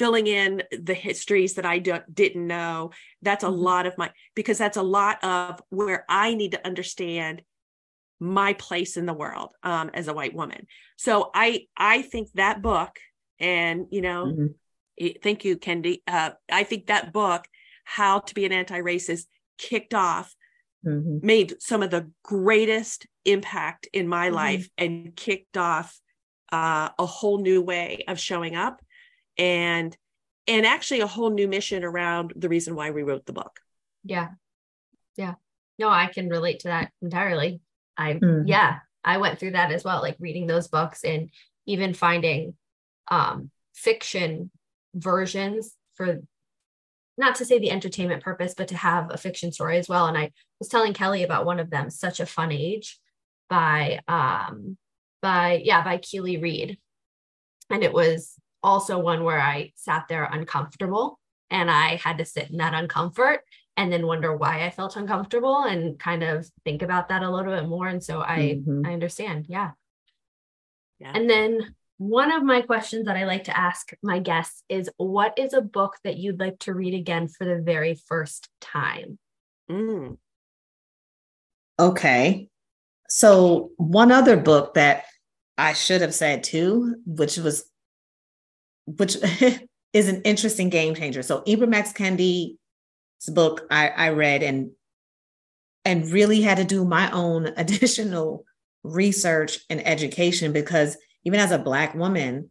[0.00, 2.90] filling in the histories that I do, didn't know.
[3.20, 3.60] That's a mm-hmm.
[3.60, 7.42] lot of my, because that's a lot of where I need to understand
[8.18, 10.66] my place in the world um, as a white woman.
[10.96, 12.98] So I, I think that book,
[13.38, 15.06] and you know, mm-hmm.
[15.22, 16.00] thank you, Kendi.
[16.08, 17.44] Uh, I think that book,
[17.84, 19.26] How to Be an Anti-Racist,
[19.58, 20.34] kicked off,
[20.82, 21.18] mm-hmm.
[21.26, 24.36] made some of the greatest impact in my mm-hmm.
[24.36, 26.00] life, and kicked off
[26.50, 28.80] uh, a whole new way of showing up
[29.40, 29.96] and
[30.46, 33.58] and actually a whole new mission around the reason why we wrote the book.
[34.04, 34.28] Yeah.
[35.16, 35.34] Yeah.
[35.78, 37.60] No i can relate to that entirely.
[37.96, 38.46] I mm-hmm.
[38.46, 41.30] yeah i went through that as well like reading those books and
[41.66, 42.54] even finding
[43.10, 44.50] um fiction
[44.94, 46.20] versions for
[47.16, 50.06] not to say the entertainment purpose but to have a fiction story as well.
[50.06, 52.98] And i was telling kelly about one of them such a fun age
[53.48, 54.76] by um
[55.22, 56.78] by yeah by Kiley Reid
[57.70, 61.18] and it was also one where I sat there uncomfortable
[61.50, 63.38] and I had to sit in that uncomfort
[63.76, 67.52] and then wonder why I felt uncomfortable and kind of think about that a little
[67.54, 67.88] bit more.
[67.88, 68.86] And so I mm-hmm.
[68.86, 69.46] I understand.
[69.48, 69.70] Yeah.
[70.98, 71.12] Yeah.
[71.14, 75.38] And then one of my questions that I like to ask my guests is what
[75.38, 79.18] is a book that you'd like to read again for the very first time?
[79.70, 80.16] Mm.
[81.78, 82.48] Okay.
[83.08, 85.04] So one other book that
[85.58, 87.64] I should have said too, which was
[88.86, 89.16] which
[89.92, 91.22] is an interesting game changer.
[91.22, 91.92] So Ibram X.
[91.92, 92.56] Kendi's
[93.28, 94.70] book I, I read and
[95.84, 98.44] and really had to do my own additional
[98.82, 102.50] research and education because even as a black woman,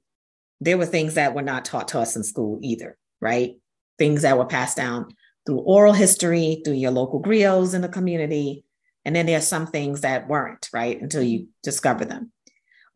[0.62, 3.56] there were things that were not taught to us in school either, right?
[3.98, 5.08] Things that were passed down
[5.46, 8.64] through oral history, through your local griots in the community.
[9.06, 11.02] And then there are some things that weren't, right?
[11.02, 12.32] Until you discover them.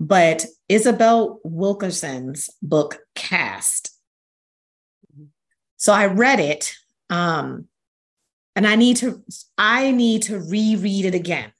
[0.05, 3.91] But Isabel Wilkerson's book, Caste.
[5.77, 6.75] So I read it.
[7.09, 7.67] Um,
[8.55, 9.23] and I need to,
[9.57, 11.51] I need to reread it again.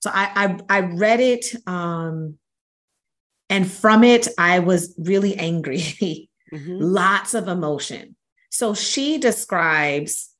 [0.00, 2.38] So I I, I read it um,
[3.52, 5.76] and from it, I was really angry.
[6.52, 6.78] mm-hmm.
[6.80, 8.16] Lots of emotion.
[8.50, 10.30] So she describes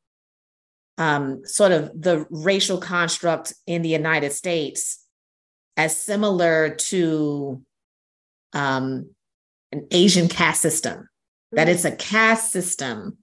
[0.96, 5.01] um, sort of the racial construct in the United States
[5.76, 7.62] as similar to
[8.52, 9.10] um,
[9.72, 11.08] an Asian caste system,
[11.52, 13.18] that it's a caste system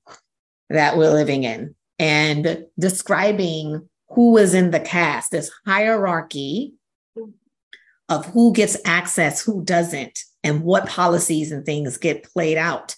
[0.69, 6.73] that we're living in, and describing who is in the caste, this hierarchy
[8.07, 12.95] of who gets access, who doesn't, and what policies and things get played out.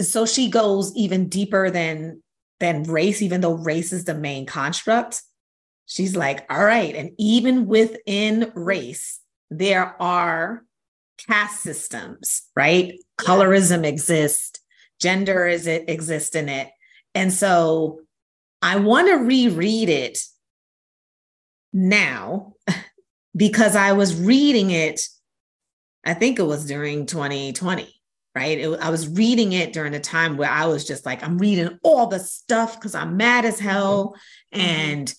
[0.00, 2.22] So she goes even deeper than
[2.58, 5.22] than race, even though race is the main construct
[5.86, 6.94] she's like, all right.
[6.94, 9.20] And even within race,
[9.50, 10.64] there are
[11.26, 12.94] caste systems, right?
[13.18, 14.60] Colorism exists,
[15.00, 16.68] gender is it exists in it.
[17.14, 18.00] And so
[18.60, 20.18] I want to reread it
[21.72, 22.54] now
[23.36, 25.00] because I was reading it,
[26.04, 27.94] I think it was during 2020,
[28.34, 28.58] right?
[28.58, 31.78] It, I was reading it during a time where I was just like, I'm reading
[31.82, 34.14] all the stuff because I'm mad as hell.
[34.54, 34.60] Mm-hmm.
[34.60, 35.14] And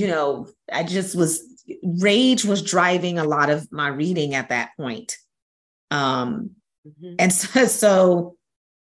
[0.00, 1.42] you know, I just was
[1.82, 5.16] rage was driving a lot of my reading at that point.
[5.90, 6.52] Um,
[6.86, 7.16] mm-hmm.
[7.18, 8.36] and so, so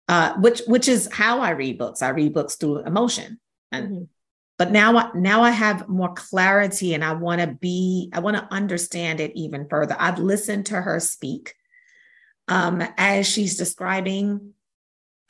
[0.09, 2.01] uh, which which is how I read books.
[2.01, 3.38] I read books through emotion.
[3.71, 4.05] And mm-hmm.
[4.57, 8.37] but now I, now I have more clarity and I want to be, I want
[8.37, 9.97] to understand it even further.
[9.99, 11.55] I've listened to her speak
[12.49, 14.55] um, as she's describing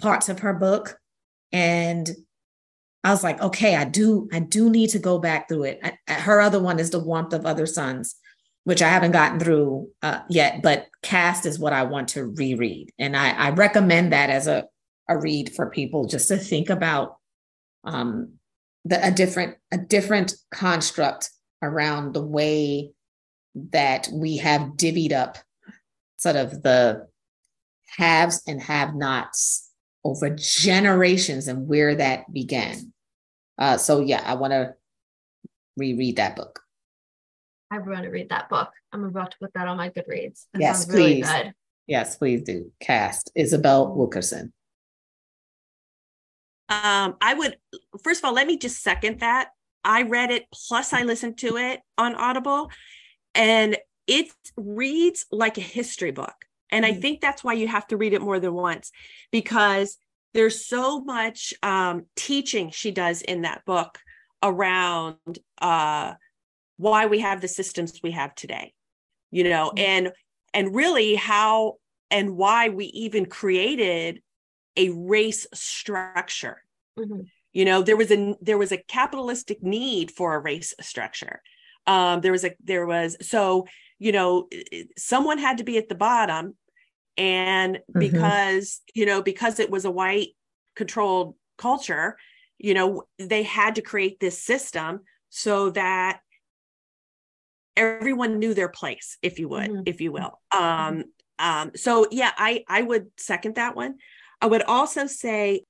[0.00, 0.98] parts of her book.
[1.52, 2.10] And
[3.04, 5.80] I was like, okay, I do, I do need to go back through it.
[5.82, 8.16] I, her other one is the warmth of other suns,
[8.64, 12.92] which I haven't gotten through uh, yet, but caste is what I want to reread,
[12.98, 14.66] and I, I recommend that as a
[15.08, 17.16] a read for people just to think about
[17.84, 18.34] um,
[18.84, 21.30] the, a different a different construct
[21.62, 22.92] around the way
[23.54, 25.38] that we have divvied up
[26.16, 27.06] sort of the
[27.96, 29.70] haves and have nots
[30.04, 32.92] over generations and where that began.
[33.58, 34.74] Uh, so yeah, I want to
[35.76, 36.60] reread that book.
[37.70, 38.70] I want to read that book.
[38.92, 40.46] I'm about to put that on my Goodreads.
[40.52, 41.26] That yes, please.
[41.28, 41.52] Really
[41.86, 42.70] yes, please do.
[42.80, 44.52] Caste Isabel Wilkerson.
[46.68, 47.56] Um, I would
[48.02, 49.48] first of all let me just second that.
[49.84, 52.70] I read it plus I listened to it on Audible,
[53.34, 56.34] and it reads like a history book.
[56.70, 56.96] And mm-hmm.
[56.96, 58.90] I think that's why you have to read it more than once
[59.30, 59.98] because
[60.34, 63.98] there's so much um, teaching she does in that book
[64.42, 66.14] around uh,
[66.76, 68.74] why we have the systems we have today,
[69.30, 69.78] you know, mm-hmm.
[69.78, 70.12] and
[70.52, 71.74] and really how
[72.10, 74.20] and why we even created
[74.76, 76.62] a race structure.
[76.98, 77.20] Mm-hmm.
[77.52, 81.40] You know, there was a there was a capitalistic need for a race structure.
[81.86, 83.66] Um, there was a there was so
[84.00, 84.48] you know
[84.96, 86.56] someone had to be at the bottom
[87.16, 87.98] and mm-hmm.
[87.98, 90.28] because you know because it was a white
[90.74, 92.16] controlled culture
[92.58, 95.00] you know they had to create this system
[95.30, 96.20] so that
[97.76, 99.82] everyone knew their place if you would mm-hmm.
[99.86, 100.62] if you will mm-hmm.
[100.62, 101.04] um
[101.38, 103.96] um so yeah i i would second that one
[104.40, 105.62] i would also say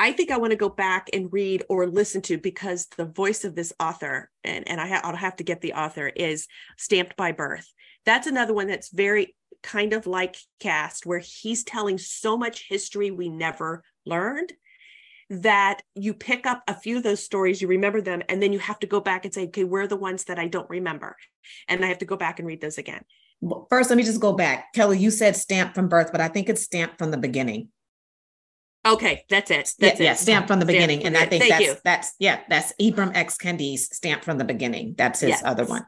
[0.00, 3.44] I think I want to go back and read or listen to because the voice
[3.44, 7.16] of this author, and, and I I will have to get the author, is Stamped
[7.16, 7.66] by Birth.
[8.04, 13.10] That's another one that's very kind of like Caste, where he's telling so much history
[13.10, 14.52] we never learned
[15.30, 18.58] that you pick up a few of those stories, you remember them, and then you
[18.58, 21.16] have to go back and say, okay, where are the ones that I don't remember?
[21.68, 23.02] And I have to go back and read those again.
[23.68, 24.72] First, let me just go back.
[24.74, 27.68] Kelly, you said stamped from birth, but I think it's stamped from the beginning.
[28.86, 29.70] Okay, that's it.
[29.78, 30.00] That's yeah, it.
[30.00, 31.04] yeah, stamp from the beginning.
[31.04, 31.74] and I think Thank that's you.
[31.84, 33.36] that's yeah, that's Ibram X.
[33.36, 34.94] Kendi's stamp from the beginning.
[34.96, 35.42] That's his yes.
[35.44, 35.84] other one.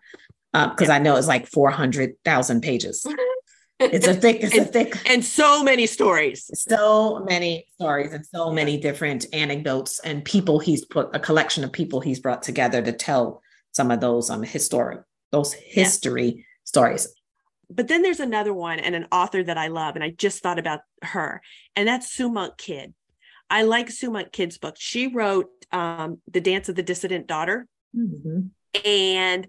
[0.52, 3.06] because um, I know it's like 400,000 pages.
[3.80, 8.24] It's a thick, it's and, a thick, and so many stories, so many stories, and
[8.26, 12.82] so many different anecdotes and people he's put a collection of people he's brought together
[12.82, 16.42] to tell some of those um historic, those history yeah.
[16.64, 17.08] stories
[17.72, 20.58] but then there's another one and an author that I love, and I just thought
[20.58, 21.40] about her,
[21.76, 22.92] and that's Sue Monk Kidd.
[23.48, 24.76] I like Sue Monk Kidd's book.
[24.78, 27.66] She wrote um, The Dance of the Dissident Daughter.
[27.96, 28.48] Mm-hmm.
[28.86, 29.48] And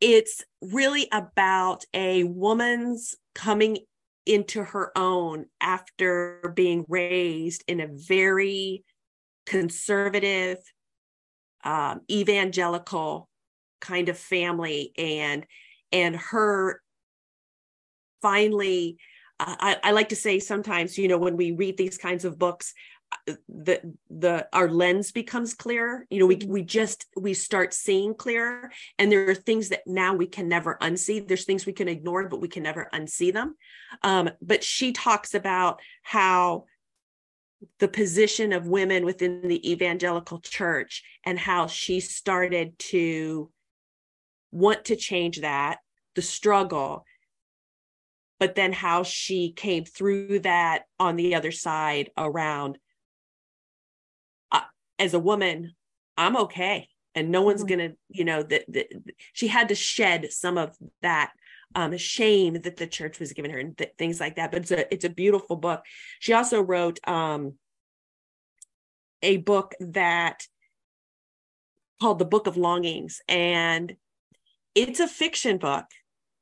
[0.00, 3.78] it's really about a woman's coming
[4.26, 8.84] into her own after being raised in a very
[9.46, 10.58] conservative,
[11.64, 13.28] um, evangelical
[13.80, 14.92] kind of family.
[14.98, 15.46] And
[15.92, 16.80] and her
[18.20, 18.98] finally
[19.40, 22.38] uh, I, I like to say sometimes you know when we read these kinds of
[22.38, 22.74] books
[23.48, 26.06] the the our lens becomes clearer.
[26.10, 26.52] You know we mm-hmm.
[26.52, 28.70] we just we start seeing clearer.
[28.98, 31.26] And there are things that now we can never unsee.
[31.26, 33.56] There's things we can ignore but we can never unsee them.
[34.02, 36.64] Um, but she talks about how
[37.80, 43.50] the position of women within the evangelical church and how she started to
[44.52, 45.78] want to change that
[46.14, 47.04] the struggle
[48.38, 52.78] but then how she came through that on the other side around
[54.98, 55.74] as a woman
[56.16, 56.88] i'm okay.
[57.14, 57.78] And no one's mm-hmm.
[57.78, 58.66] gonna you know that
[59.32, 61.32] she had to shed some of that
[61.74, 64.52] um, shame that the church was giving her and th- things like that.
[64.52, 65.82] But it's a it's a beautiful book.
[66.20, 67.54] She also wrote um,
[69.22, 70.46] a book that
[72.00, 73.20] called the book of longings.
[73.28, 73.96] And
[74.74, 75.86] it's a fiction book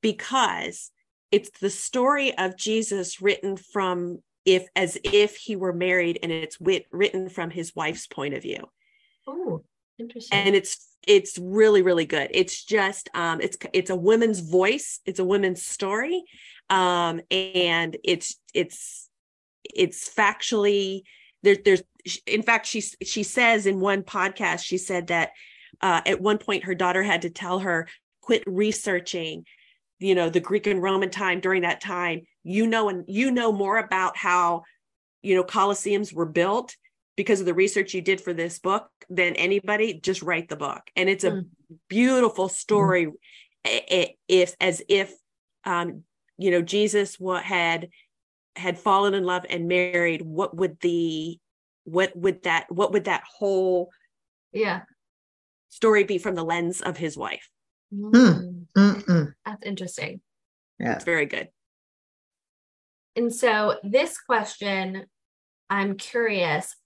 [0.02, 0.90] because
[1.32, 6.58] it's the story of Jesus written from if as if he were married and it's
[6.58, 8.68] wit, written from his wife's point of view.
[9.26, 9.64] Oh,
[9.98, 10.38] interesting.
[10.38, 12.30] And it's it's really really good.
[12.32, 16.24] It's just um it's it's a woman's voice, it's a woman's story.
[16.70, 19.10] Um and it's it's
[19.74, 21.02] it's factually
[21.42, 21.82] there there's
[22.26, 25.30] in fact she she says in one podcast she said that
[25.80, 27.88] uh, at one point her daughter had to tell her
[28.20, 29.44] quit researching
[29.98, 33.52] you know the greek and roman time during that time you know and you know
[33.52, 34.62] more about how
[35.22, 36.76] you know colosseums were built
[37.16, 40.82] because of the research you did for this book than anybody just write the book
[40.96, 41.46] and it's a mm.
[41.88, 44.08] beautiful story mm.
[44.28, 45.12] if as if
[45.64, 46.02] um
[46.38, 47.88] you know jesus what had
[48.54, 51.38] had fallen in love and married what would the
[51.84, 53.90] what would that what would that whole
[54.52, 54.82] yeah
[55.68, 57.48] story be from the lens of his wife
[57.92, 58.66] Mm.
[58.76, 59.32] Mm.
[59.44, 60.20] That's interesting.
[60.78, 60.94] Yeah.
[60.94, 61.48] It's very good.
[63.16, 65.06] And so this question
[65.68, 66.76] I'm curious,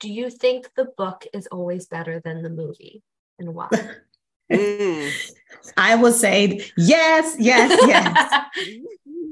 [0.00, 3.02] do you think the book is always better than the movie
[3.38, 3.68] and why?
[4.52, 5.32] mm.
[5.76, 8.44] I will say yes, yes, yes.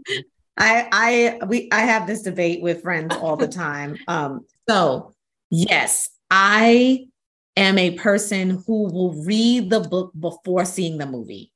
[0.61, 3.97] I I we I have this debate with friends all the time.
[4.09, 5.12] Um, so
[5.51, 7.07] yes, I
[7.57, 11.53] am a person who will read the book before seeing the movie.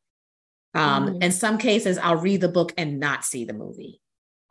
[0.74, 1.22] Um, mm.
[1.22, 4.01] in some cases, I'll read the book and not see the movie.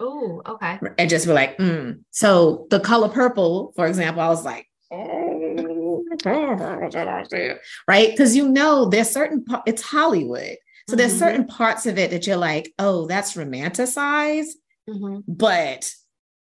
[0.02, 0.80] Oh, okay.
[0.98, 2.00] And just be like, mm.
[2.10, 4.68] so the color purple, for example, I was like,
[7.88, 8.10] right?
[8.10, 10.58] Because you know, there's certain it's Hollywood.
[10.90, 11.20] So there's mm-hmm.
[11.20, 14.54] certain parts of it that you're like, oh, that's romanticized,
[14.90, 15.20] mm-hmm.
[15.28, 15.94] but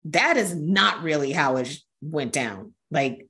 [0.05, 2.73] that is not really how it went down.
[2.89, 3.27] Like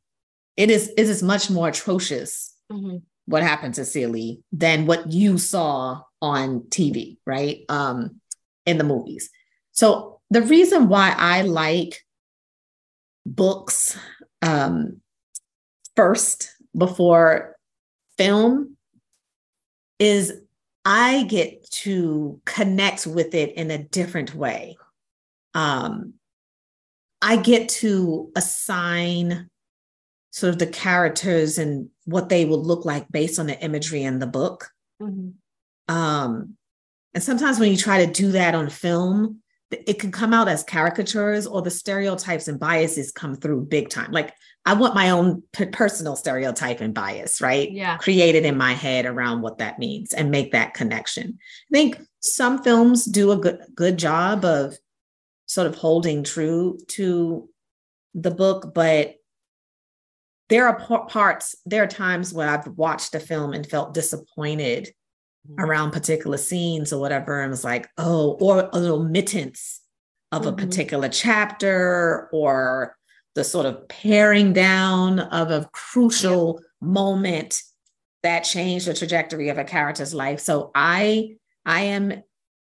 [0.55, 2.97] it is, it is much more atrocious mm-hmm.
[3.25, 7.61] what happened to Celie than what you saw on TV, right?
[7.67, 8.21] Um,
[8.65, 9.29] in the movies.
[9.73, 12.03] So the reason why I like
[13.25, 13.97] books
[14.41, 15.01] um,
[15.95, 17.55] first before
[18.17, 18.77] film
[19.99, 20.33] is
[20.85, 24.77] I get to connect with it in a different way.
[25.53, 26.15] Um,
[27.21, 29.49] I get to assign
[30.31, 34.19] sort of the characters and what they will look like based on the imagery in
[34.19, 34.69] the book.
[35.01, 35.93] Mm-hmm.
[35.93, 36.57] Um,
[37.13, 39.42] and sometimes when you try to do that on film,
[39.87, 44.11] it can come out as caricatures or the stereotypes and biases come through big time.
[44.11, 44.33] Like
[44.65, 47.71] I want my own p- personal stereotype and bias, right?
[47.71, 47.97] Yeah.
[47.97, 51.37] Created in my head around what that means and make that connection.
[51.71, 54.77] I think some films do a good good job of
[55.45, 57.49] sort of holding true to
[58.13, 59.15] the book, but
[60.49, 64.93] there are p- parts, there are times when I've watched a film and felt disappointed.
[65.57, 69.81] Around particular scenes or whatever, and was like, oh, or a little mittance
[70.31, 70.49] of mm-hmm.
[70.49, 72.95] a particular chapter or
[73.35, 76.69] the sort of paring down of a crucial yep.
[76.81, 77.61] moment
[78.23, 80.39] that changed the trajectory of a character's life.
[80.39, 81.35] So I
[81.65, 82.23] I am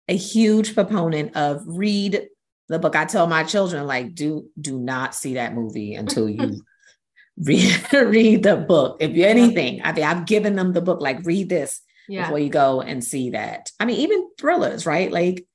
[0.09, 2.29] a huge proponent of read
[2.68, 2.97] the book.
[2.97, 6.62] I tell my children like do do not see that movie until you
[7.39, 8.99] read read the book.
[9.01, 12.24] If anything, I mean I've given them the book like read this yeah.
[12.24, 13.70] before you go and see that.
[13.80, 15.11] I mean even thrillers, right?
[15.11, 15.46] Like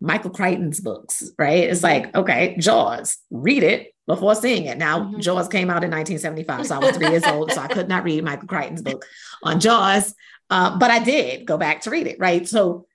[0.00, 1.64] Michael Crichton's books, right?
[1.64, 4.78] It's like, okay, Jaws, read it before seeing it.
[4.78, 5.20] Now, mm-hmm.
[5.20, 8.04] Jaws came out in 1975, so I was three years old, so I could not
[8.04, 9.04] read Michael Crichton's book
[9.42, 10.14] on Jaws,
[10.48, 12.48] uh, but I did go back to read it, right?
[12.48, 12.86] So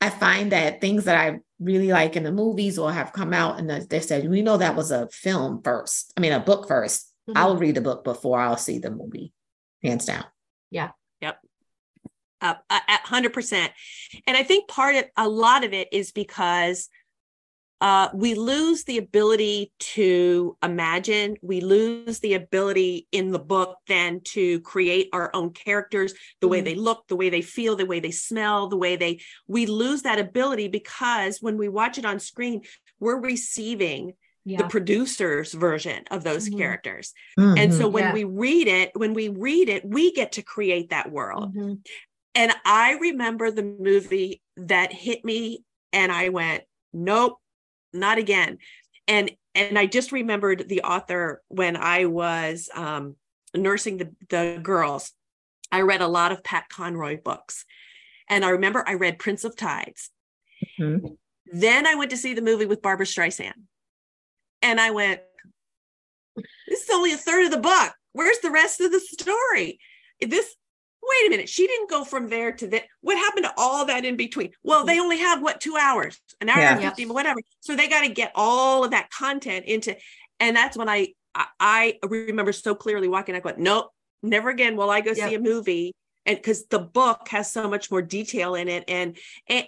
[0.00, 3.58] I find that things that I really like in the movies or have come out
[3.58, 7.04] and they said, we know that was a film first, I mean, a book 1st
[7.26, 7.38] i mm-hmm.
[7.38, 9.32] I'll read the book before I'll see the movie,
[9.82, 10.24] hands down.
[10.70, 10.90] Yeah.
[11.22, 11.38] Yep.
[12.44, 13.70] Uh, at 100%.
[14.26, 16.90] And I think part of a lot of it is because
[17.80, 21.36] uh, we lose the ability to imagine.
[21.40, 26.50] We lose the ability in the book then to create our own characters, the mm-hmm.
[26.50, 29.66] way they look, the way they feel, the way they smell, the way they, we
[29.66, 32.60] lose that ability because when we watch it on screen,
[33.00, 34.12] we're receiving
[34.44, 34.58] yeah.
[34.58, 36.58] the producer's version of those mm-hmm.
[36.58, 37.12] characters.
[37.38, 37.58] Mm-hmm.
[37.58, 38.12] And so when yeah.
[38.12, 41.54] we read it, when we read it, we get to create that world.
[42.34, 47.38] And I remember the movie that hit me and I went, nope,
[47.92, 48.58] not again.
[49.06, 53.14] And and I just remembered the author when I was um,
[53.54, 55.12] nursing the, the girls.
[55.70, 57.64] I read a lot of Pat Conroy books.
[58.28, 60.10] And I remember I read Prince of Tides.
[60.80, 61.06] Mm-hmm.
[61.52, 63.52] Then I went to see the movie with Barbra Streisand.
[64.60, 65.20] And I went,
[66.66, 67.92] this is only a third of the book.
[68.12, 69.78] Where's the rest of the story?
[70.20, 70.56] This
[71.08, 72.84] wait a minute, she didn't go from there to that.
[73.00, 74.50] What happened to all that in between?
[74.62, 76.72] Well, they only have what two hours, an hour yeah.
[76.74, 77.40] and 50, whatever.
[77.60, 79.96] So they got to get all of that content into,
[80.40, 83.34] and that's when I I remember so clearly walking.
[83.34, 83.90] I go, nope,
[84.22, 85.28] never again will I go yep.
[85.28, 85.92] see a movie,
[86.26, 89.16] and because the book has so much more detail in it, and
[89.48, 89.66] and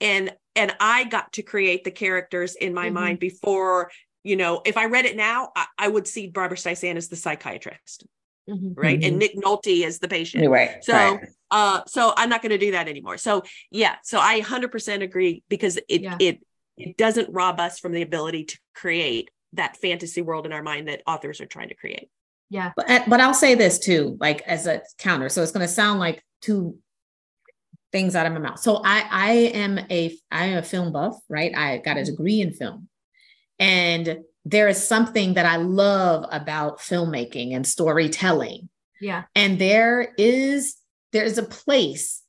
[0.00, 2.94] and and I got to create the characters in my mm-hmm.
[2.94, 3.90] mind before
[4.22, 4.62] you know.
[4.64, 8.06] If I read it now, I, I would see Barbra Streisand as the psychiatrist
[8.48, 8.72] mm-hmm.
[8.74, 8.98] right?
[8.98, 9.08] Mm-hmm.
[9.08, 10.48] And Nick Nolte is the patient.
[10.48, 10.82] Right.
[10.82, 11.28] So, right.
[11.50, 13.18] uh, so I'm not going to do that anymore.
[13.18, 13.96] So, yeah.
[14.04, 16.16] So I 100% agree because it yeah.
[16.20, 16.40] it
[16.76, 20.88] it doesn't rob us from the ability to create that fantasy world in our mind
[20.88, 22.08] that authors are trying to create.
[22.48, 22.72] Yeah.
[22.76, 25.28] But but I'll say this too, like as a counter.
[25.28, 26.78] So it's going to sound like two
[27.92, 28.60] things out of my mouth.
[28.60, 31.54] So I I am a I am a film buff, right?
[31.56, 32.88] I got a degree in film.
[33.58, 38.68] And there is something that I love about filmmaking and storytelling.
[39.00, 39.24] Yeah.
[39.34, 40.76] And there is
[41.12, 42.22] there is a place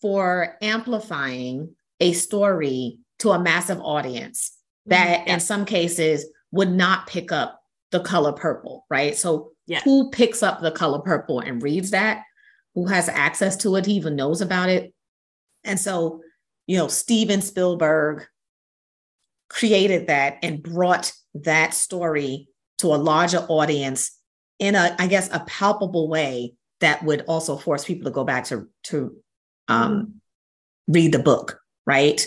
[0.00, 5.30] for amplifying a story to a massive audience that mm-hmm.
[5.30, 9.16] in some cases would not pick up the color purple, right?
[9.16, 9.80] So yeah.
[9.82, 12.22] who picks up the color purple and reads that?
[12.74, 14.92] Who has access to it, even knows about it?
[15.64, 16.22] And so,
[16.66, 18.24] you know, Steven Spielberg
[19.48, 24.18] created that and brought that story to a larger audience
[24.58, 28.44] in a, I guess, a palpable way that would also force people to go back
[28.46, 29.16] to to
[29.68, 30.20] um,
[30.88, 32.24] read the book, right?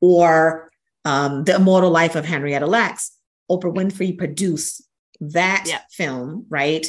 [0.00, 0.70] Or
[1.04, 3.12] um, the immortal life of Henrietta Lacks.
[3.50, 4.82] Oprah Winfrey produced
[5.20, 5.80] that yeah.
[5.90, 6.86] film, right?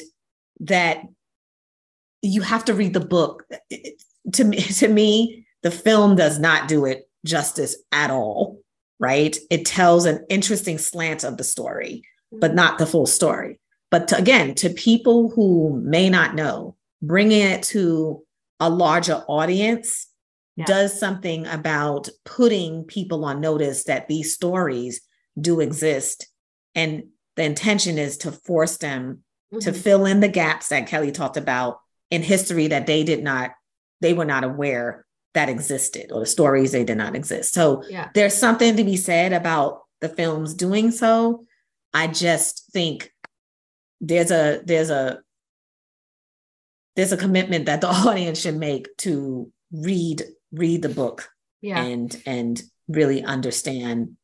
[0.62, 1.02] That
[2.22, 3.46] you have to read the book.
[4.34, 8.60] To me, to me, the film does not do it justice at all,
[9.00, 9.36] right?
[9.50, 13.60] It tells an interesting slant of the story, but not the full story.
[13.90, 18.24] But to, again, to people who may not know, bringing it to
[18.60, 20.08] a larger audience
[20.56, 20.66] yeah.
[20.66, 25.02] does something about putting people on notice that these stories
[25.40, 26.28] do exist.
[26.76, 27.04] And
[27.36, 29.24] the intention is to force them
[29.54, 29.60] mm-hmm.
[29.60, 31.80] to fill in the gaps that Kelly talked about
[32.10, 33.52] in history that they did not,
[34.02, 35.06] they were not aware
[35.38, 37.54] that existed or the stories they did not exist.
[37.54, 38.10] So yeah.
[38.16, 41.46] there's something to be said about the films doing so.
[41.94, 43.14] I just think
[44.02, 45.20] there's a there's a
[46.96, 51.30] there's a commitment that the audience should make to read read the book
[51.62, 51.84] yeah.
[51.84, 54.18] and and really understand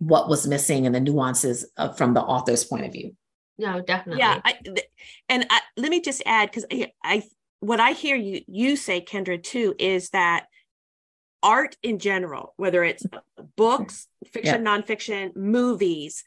[0.00, 3.16] what was missing and the nuances of, from the author's point of view
[3.56, 4.54] no definitely yeah I,
[5.28, 7.22] and I, let me just add because I, I
[7.60, 10.46] what i hear you you say kendra too is that
[11.42, 13.04] art in general whether it's
[13.56, 14.76] books fiction yeah.
[14.76, 16.24] nonfiction movies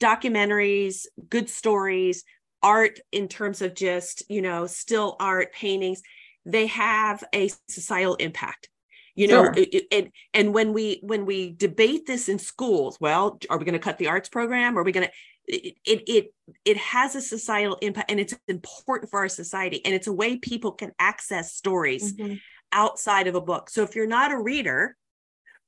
[0.00, 2.24] documentaries good stories
[2.62, 6.02] art in terms of just you know still art paintings
[6.46, 8.68] they have a societal impact
[9.14, 9.64] you know sure.
[9.92, 13.78] and and when we when we debate this in schools well are we going to
[13.78, 15.12] cut the arts program are we going to
[15.46, 16.34] it, it it
[16.64, 20.36] it has a societal impact and it's important for our society and it's a way
[20.36, 22.34] people can access stories mm-hmm.
[22.74, 23.70] Outside of a book.
[23.70, 24.96] So if you're not a reader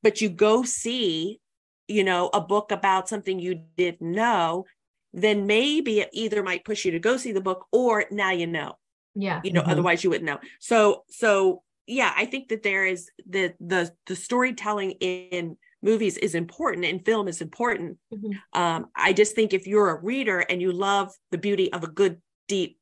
[0.03, 1.41] but you go see
[1.89, 4.65] you know a book about something you didn't know
[5.13, 8.47] then maybe it either might push you to go see the book or now you
[8.47, 8.75] know.
[9.15, 9.41] Yeah.
[9.43, 9.71] You know mm-hmm.
[9.71, 10.39] otherwise you wouldn't know.
[10.61, 16.35] So so yeah i think that there is the the the storytelling in movies is
[16.35, 17.99] important and film is important.
[18.13, 18.61] Mm-hmm.
[18.61, 21.89] um i just think if you're a reader and you love the beauty of a
[21.89, 22.79] good deep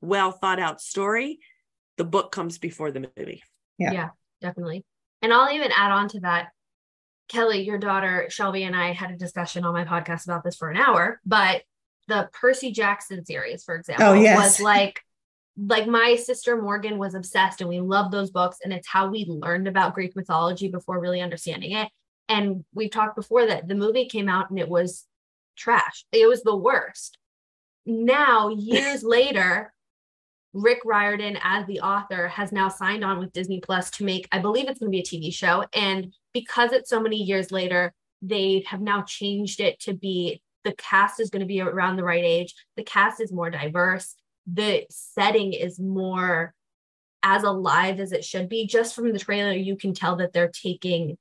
[0.00, 1.40] well thought out story
[1.98, 3.42] the book comes before the movie
[3.78, 4.08] yeah yeah
[4.40, 4.84] definitely
[5.20, 6.48] and i'll even add on to that
[7.28, 10.70] Kelly, your daughter Shelby, and I had a discussion on my podcast about this for
[10.70, 11.62] an hour, but
[12.08, 14.36] the Percy Jackson series, for example, oh, yes.
[14.36, 15.02] was like
[15.66, 19.24] like my sister Morgan was obsessed and we loved those books and it's how we
[19.26, 21.88] learned about Greek mythology before really understanding it.
[22.28, 25.04] And we've talked before that the movie came out and it was
[25.56, 26.04] trash.
[26.12, 27.18] It was the worst.
[27.84, 29.72] Now, years later,
[30.54, 34.38] Rick Riordan, as the author, has now signed on with Disney Plus to make, I
[34.38, 35.64] believe it's going to be a TV show.
[35.72, 37.92] And because it's so many years later,
[38.22, 42.04] they have now changed it to be the cast is going to be around the
[42.04, 42.54] right age.
[42.76, 44.14] The cast is more diverse.
[44.46, 46.52] The setting is more
[47.22, 48.66] as alive as it should be.
[48.66, 51.16] Just from the trailer, you can tell that they're taking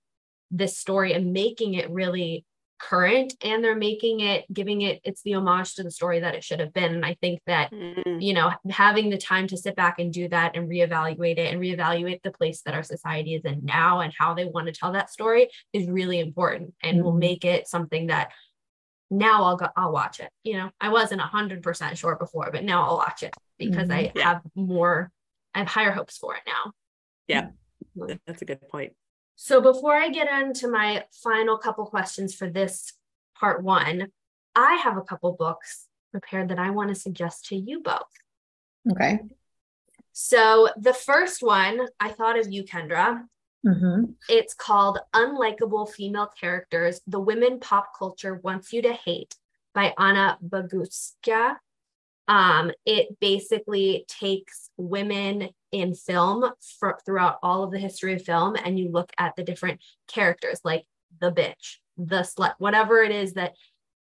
[0.51, 2.45] this story and making it really
[2.79, 6.43] current and they're making it giving it it's the homage to the story that it
[6.43, 8.21] should have been and i think that mm.
[8.21, 11.61] you know having the time to sit back and do that and reevaluate it and
[11.61, 14.91] reevaluate the place that our society is in now and how they want to tell
[14.91, 17.03] that story is really important and mm.
[17.03, 18.31] will make it something that
[19.09, 22.83] now I'll go I'll watch it you know I wasn't 100% sure before but now
[22.83, 23.93] I'll watch it because mm.
[23.93, 24.23] I yeah.
[24.23, 25.11] have more
[25.55, 26.73] I have higher hopes for it now
[27.27, 27.47] yeah
[27.97, 28.19] mm.
[28.27, 28.93] that's a good point
[29.37, 32.91] so before I get into my final couple questions for this
[33.39, 34.07] part one,
[34.55, 38.01] I have a couple books prepared that I want to suggest to you both.
[38.91, 39.19] Okay.
[40.11, 43.21] So the first one, I thought of you, Kendra.
[43.63, 44.05] Mm-hmm.
[44.27, 49.35] It's called Unlikable Female Characters The Women Pop Culture Wants You to Hate
[49.75, 51.57] by Anna Bogutskaya.
[52.27, 56.49] Um, it basically takes women in film
[56.79, 60.59] for, throughout all of the history of film and you look at the different characters
[60.63, 60.85] like
[61.19, 63.53] the bitch the slut whatever it is that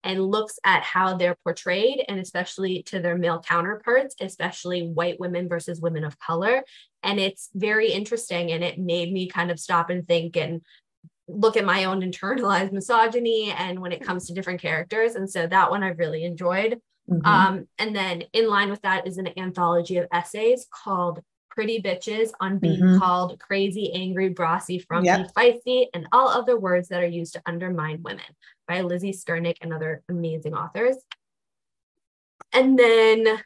[0.03, 5.49] and looks at how they're portrayed and especially to their male counterparts especially white women
[5.49, 6.63] versus women of color.
[7.03, 10.61] And it's very interesting and it made me kind of stop and think and
[11.27, 15.15] look at my own internalized misogyny and when it comes to different characters.
[15.15, 16.79] And so that one i really enjoyed.
[17.09, 17.25] Mm-hmm.
[17.25, 21.21] um, and then in line with that is an anthology of essays called
[21.57, 22.99] pretty bitches on being mm-hmm.
[22.99, 25.33] called crazy, angry, brassy, frumpy, yep.
[25.35, 28.25] feisty, and all other words that are used to undermine women
[28.67, 30.97] by Lizzie Skurnick and other amazing authors.
[32.53, 33.41] And then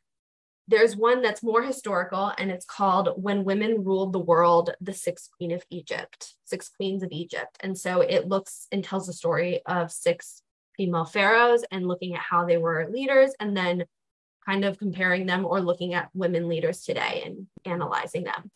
[0.67, 5.29] there's one that's more historical and it's called When Women Ruled the World, the Six
[5.37, 7.59] Queen of Egypt, Six Queens of Egypt.
[7.61, 10.41] And so it looks and tells the story of six
[10.75, 13.85] female pharaohs and looking at how they were leaders and then
[14.45, 18.49] kind of comparing them or looking at women leaders today and analyzing them.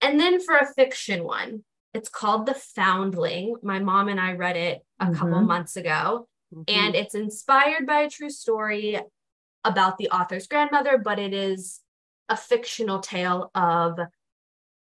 [0.00, 1.64] And then for a fiction one,
[1.94, 3.56] it's called The Foundling.
[3.62, 5.14] My mom and I read it a mm-hmm.
[5.14, 6.62] couple months ago, mm-hmm.
[6.68, 8.98] and it's inspired by a true story
[9.64, 11.80] about the author's grandmother, but it is
[12.28, 13.98] a fictional tale of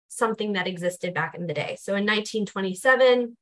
[0.10, 1.78] something that existed back in the day.
[1.80, 3.38] So in 1927,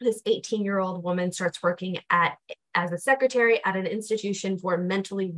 [0.00, 2.36] this 18 year old woman starts working at
[2.74, 5.32] as a secretary at an institution for mentally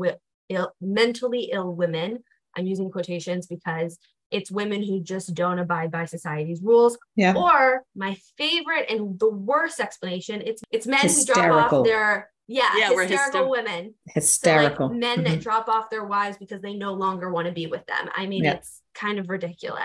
[0.51, 2.23] ill, mentally ill women.
[2.57, 3.99] I'm using quotations because
[4.31, 6.99] it's women who just don't abide by society's rules.
[7.17, 7.35] Yeah.
[7.35, 11.45] Or my favorite and the worst explanation, it's it's men hysterical.
[11.45, 13.95] who drop off their yeah, yeah hysterical hyster- women.
[14.07, 14.89] Hysterical.
[14.89, 15.35] So like men mm-hmm.
[15.35, 18.09] that drop off their wives because they no longer want to be with them.
[18.15, 18.55] I mean, yeah.
[18.55, 19.83] it's kind of ridiculous.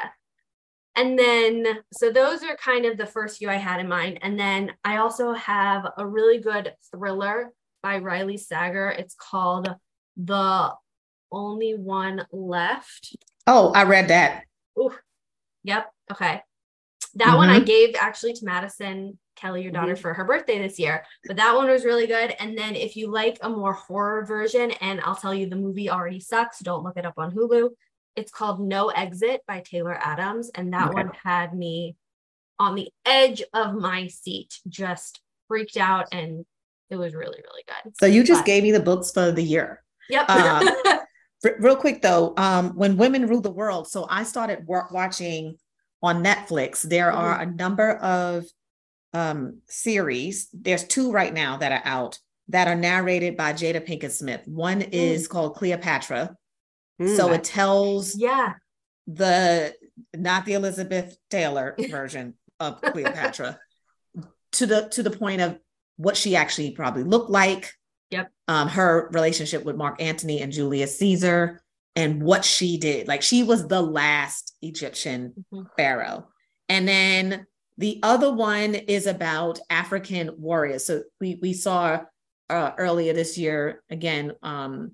[0.96, 4.20] And then, so those are kind of the first few I had in mind.
[4.22, 7.52] And then I also have a really good thriller
[7.84, 8.90] by Riley Sager.
[8.90, 9.76] It's called
[10.18, 10.74] The
[11.32, 13.16] Only One Left.
[13.48, 14.44] Oh, I read that.
[14.80, 14.94] Ooh,
[15.64, 15.92] yep.
[16.12, 16.42] Okay.
[17.16, 17.38] That mm-hmm.
[17.38, 17.66] one I mm-hmm.
[17.66, 20.02] gave actually to Madison Kelly, your daughter, mm-hmm.
[20.02, 21.06] for her birthday this year.
[21.26, 22.36] But that one was really good.
[22.40, 25.90] And then if you like a more horror version, and I'll tell you the movie
[25.90, 27.70] already sucks, don't look it up on Hulu.
[28.16, 30.50] It's called No Exit by Taylor Adams.
[30.56, 31.04] And that okay.
[31.04, 31.96] one had me
[32.60, 36.08] on the edge of my seat, just freaked out.
[36.14, 36.46] And
[36.90, 37.94] it was really, really good.
[38.00, 39.84] So you just but, gave me the books for the year.
[40.10, 40.30] Yep.
[41.44, 45.58] Um, real quick though, um, when women rule the world, so I started watching
[46.02, 46.82] on Netflix.
[46.82, 47.18] There mm-hmm.
[47.18, 48.46] are a number of
[49.14, 50.48] um, series.
[50.54, 54.42] There's two right now that are out that are narrated by Jada Pinkett Smith.
[54.46, 54.90] One mm.
[54.92, 56.36] is called Cleopatra.
[57.02, 57.16] Mm.
[57.18, 58.54] So it tells yeah
[59.08, 59.74] the
[60.14, 63.60] not the Elizabeth Taylor version of Cleopatra
[64.54, 65.58] to the to the point of
[65.98, 67.72] what she actually probably looked like,
[68.12, 68.32] Yep.
[68.48, 71.62] Um, her relationship with Mark Antony and Julius Caesar
[71.96, 73.08] and what she did.
[73.08, 75.68] Like she was the last Egyptian mm-hmm.
[75.78, 76.28] pharaoh.
[76.70, 77.46] And then
[77.78, 80.86] the other one is about African warriors.
[80.86, 82.02] So we we saw
[82.50, 84.92] uh, earlier this year again um,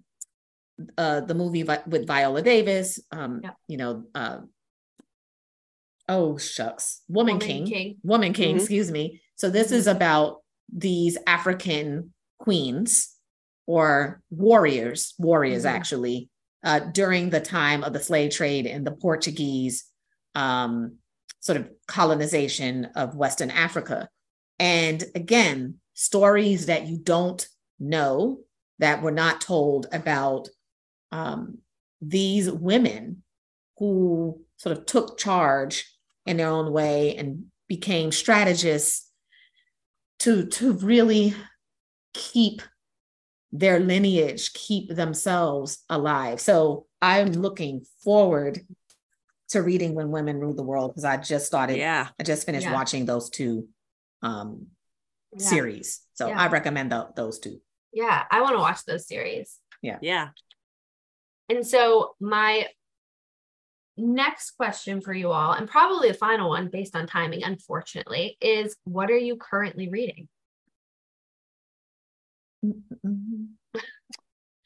[0.97, 2.99] uh, the movie vi- with Viola Davis.
[3.11, 3.51] Um, yeah.
[3.67, 4.37] You know, uh,
[6.09, 7.65] oh shucks, Woman, Woman King.
[7.65, 7.97] King.
[8.03, 8.55] Woman King.
[8.55, 8.59] Mm-hmm.
[8.59, 9.21] Excuse me.
[9.35, 9.75] So this mm-hmm.
[9.75, 10.37] is about
[10.73, 13.15] these African queens
[13.67, 15.75] or warriors, warriors mm-hmm.
[15.75, 16.29] actually,
[16.63, 19.85] uh, during the time of the slave trade and the Portuguese
[20.35, 20.97] um,
[21.39, 24.09] sort of colonization of Western Africa.
[24.59, 27.47] And again, stories that you don't
[27.79, 28.39] know
[28.79, 30.49] that were not told about
[31.11, 31.59] um,
[32.01, 33.23] these women
[33.77, 35.85] who sort of took charge
[36.25, 39.09] in their own way and became strategists
[40.19, 41.33] to, to really
[42.13, 42.61] keep
[43.51, 46.39] their lineage, keep themselves alive.
[46.39, 48.59] So I'm looking forward
[49.49, 52.67] to reading When Women Rule the World because I just started, yeah, I just finished
[52.67, 52.73] yeah.
[52.73, 53.67] watching those two
[54.21, 54.67] um
[55.33, 55.45] yeah.
[55.45, 56.01] series.
[56.13, 56.39] So yeah.
[56.39, 57.59] I recommend the, those two.
[57.91, 59.57] Yeah, I want to watch those series.
[59.81, 59.97] Yeah.
[60.01, 60.29] Yeah.
[61.49, 62.67] And so my
[63.97, 68.77] next question for you all, and probably a final one based on timing, unfortunately, is
[68.85, 70.29] what are you currently reading?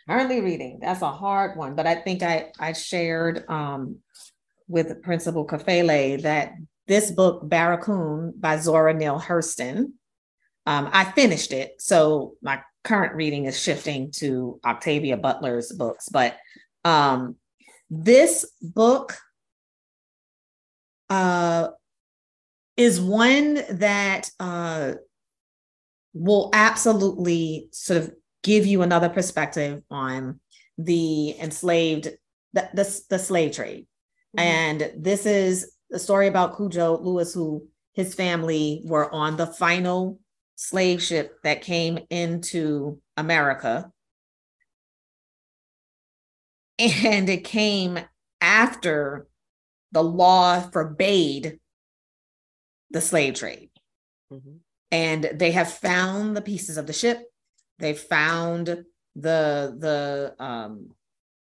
[0.08, 0.80] Currently reading.
[0.82, 3.98] That's a hard one, but I think I I shared um,
[4.68, 6.54] with Principal Kafele that
[6.88, 9.93] this book Barracoon by Zora Neale Hurston.
[10.68, 16.08] Um, I finished it, so my current reading is shifting to Octavia Butler's books.
[16.10, 16.38] But
[16.84, 17.36] um,
[17.89, 19.18] this book
[21.10, 21.70] uh,
[22.78, 24.93] is one that uh,
[26.16, 28.11] will absolutely sort of
[28.41, 30.39] give you another perspective on
[30.78, 32.09] the enslaved
[32.53, 33.86] the, the, the slave trade.
[34.36, 34.47] Mm-hmm.
[34.47, 40.20] and this is a story about Cudjo Lewis who his family were on the final
[40.55, 43.91] slave ship that came into America.
[46.78, 47.99] And it came
[48.41, 49.28] after
[49.93, 51.59] the law forbade
[52.91, 53.70] the slave trade.
[54.34, 54.57] Mm-hmm
[54.92, 57.22] and they have found the pieces of the ship.
[57.80, 58.68] They found
[59.16, 60.92] the the um,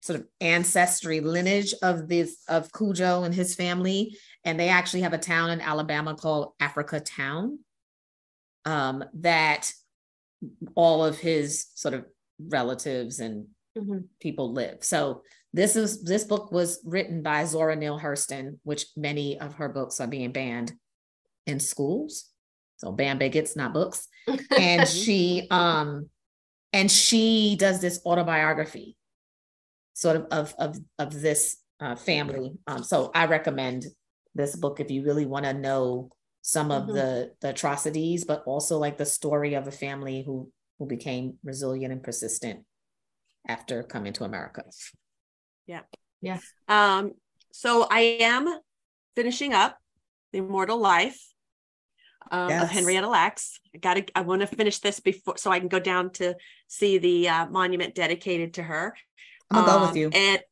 [0.00, 5.12] sort of ancestry lineage of this of Cudjo and his family, and they actually have
[5.12, 7.58] a town in Alabama called Africa Town
[8.64, 9.72] um, that
[10.74, 12.04] all of his sort of
[12.48, 13.98] relatives and mm-hmm.
[14.20, 14.78] people live.
[14.82, 15.22] So
[15.52, 20.00] this is this book was written by Zora Neale Hurston, which many of her books
[20.00, 20.72] are being banned
[21.46, 22.28] in schools.
[22.82, 24.08] So ban bigots, not books.
[24.58, 26.08] and she um
[26.72, 28.96] and she does this autobiography
[29.94, 32.52] sort of of of, of this uh, family.
[32.66, 33.86] Um, so I recommend
[34.34, 36.10] this book if you really want to know
[36.42, 36.94] some of mm-hmm.
[36.94, 41.92] the the atrocities, but also like the story of a family who who became resilient
[41.92, 42.64] and persistent
[43.46, 44.64] after coming to America.
[45.66, 45.82] Yeah.
[46.20, 46.38] Yeah.
[46.68, 47.12] Um,
[47.52, 48.60] so I am
[49.14, 49.78] finishing up
[50.32, 51.20] the immortal life
[52.32, 52.64] um, yes.
[52.64, 53.60] of Henrietta Lacks.
[53.74, 56.34] I gotta I want to finish this before so I can go down to
[56.66, 58.96] see the uh, monument dedicated to her.
[59.50, 60.10] I'm gonna um, go with you.
[60.12, 60.42] And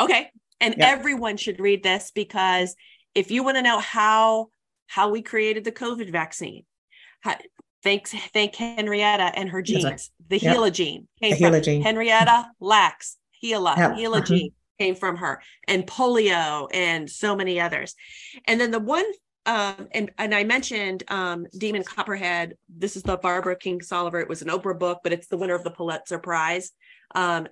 [0.00, 0.30] okay.
[0.60, 0.98] And yep.
[0.98, 2.74] everyone should read this because
[3.14, 4.48] if you want to know how
[4.86, 6.64] how we created the COVID vaccine,
[7.20, 7.36] how,
[7.82, 10.10] thanks thank Henrietta and her genes.
[10.28, 10.56] The yep.
[10.56, 11.82] HeLa gene came the from HeLa gene.
[11.82, 13.16] Henrietta Lacks.
[13.42, 13.92] HeLa, yep.
[13.92, 14.20] HeLa uh-huh.
[14.22, 17.94] gene came from her, and polio, and so many others.
[18.46, 19.04] And then the one
[19.46, 22.56] um, and and I mentioned um, Demon Copperhead.
[22.68, 24.20] This is the Barbara Kingsolver.
[24.20, 26.72] It was an Oprah book, but it's the winner of the Pulitzer Prize.
[27.14, 27.46] Um,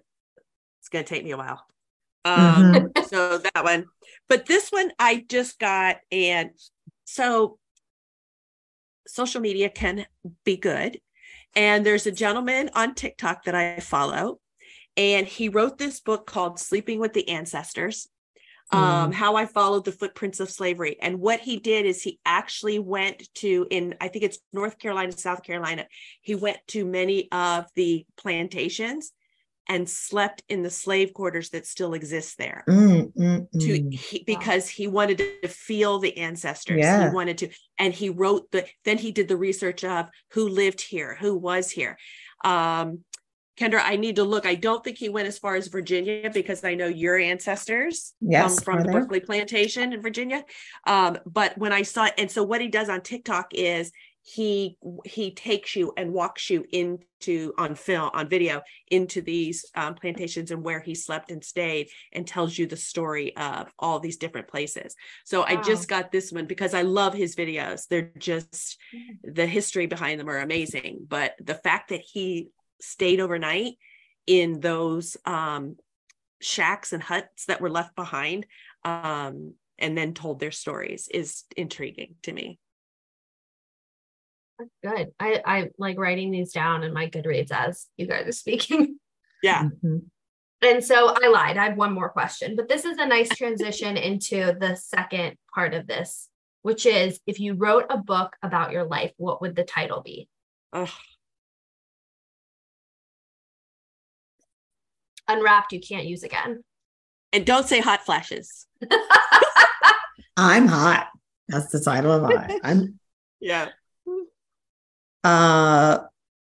[0.81, 1.65] it's going to take me a while.
[2.25, 3.03] Um, mm-hmm.
[3.13, 3.87] So that one,
[4.27, 6.51] but this one I just got, and
[7.05, 7.59] so
[9.07, 10.07] social media can
[10.45, 10.99] be good.
[11.55, 14.41] And there's a gentleman on TikTok that I follow,
[14.97, 18.09] and he wrote this book called Sleeping with the Ancestors.
[18.75, 19.15] Um, mm.
[19.15, 20.97] how I followed the footprints of slavery.
[21.01, 25.13] And what he did is he actually went to in I think it's North Carolina,
[25.13, 25.87] South Carolina.
[26.23, 29.13] He went to many of the plantations
[29.69, 33.61] and slept in the slave quarters that still exist there mm, mm, mm.
[33.61, 37.09] to he, because he wanted to feel the ancestors yeah.
[37.09, 37.49] he wanted to
[37.79, 41.71] and he wrote the then he did the research of who lived here who was
[41.71, 41.97] here
[42.45, 43.05] um
[43.59, 44.47] Kendra, I need to look.
[44.47, 48.61] I don't think he went as far as Virginia because I know your ancestors yes,
[48.61, 50.45] come from the Berkeley plantation in Virginia.
[50.87, 53.93] Um, but when I saw it, and so what he does on TikTok is
[54.23, 59.97] he he takes you and walks you into on film on video into these um,
[59.97, 64.19] plantations and where he slept and stayed and tells you the story of all these
[64.19, 64.95] different places
[65.25, 65.47] so wow.
[65.49, 69.35] i just got this one because i love his videos they're just mm.
[69.35, 72.49] the history behind them are amazing but the fact that he
[72.83, 73.75] stayed overnight
[74.27, 75.77] in those um,
[76.41, 78.47] shacks and huts that were left behind
[78.85, 82.59] um, and then told their stories is intriguing to me
[84.83, 85.13] good.
[85.19, 88.99] I, I like writing these down in my Goodreads as you guys are speaking.
[89.45, 89.65] Yeah.
[89.65, 89.97] Mm-hmm.
[90.65, 91.57] And so I lied.
[91.57, 95.75] I have one more question, but this is a nice transition into the second part
[95.75, 96.29] of this,
[96.63, 100.29] which is if you wrote a book about your life, what would the title be?
[100.73, 100.89] Ugh.
[105.33, 106.63] Unwrapped, you can't use again.
[107.33, 108.67] And don't say hot flashes.
[110.37, 111.09] I'm hot.
[111.49, 112.61] That's the title of I.
[112.63, 112.99] I'm
[113.41, 113.69] yeah.
[115.25, 115.99] Uh,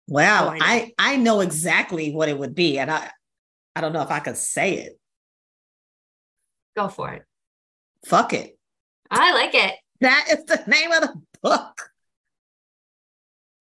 [0.07, 0.47] wow.
[0.47, 3.11] Oh, I, I, I know exactly what it would be, and I
[3.75, 4.99] I don't know if I could say it.
[6.77, 7.25] Go for it.
[8.07, 8.59] Fuck it.
[9.11, 9.75] I like it.
[10.01, 11.91] That is the name of the book.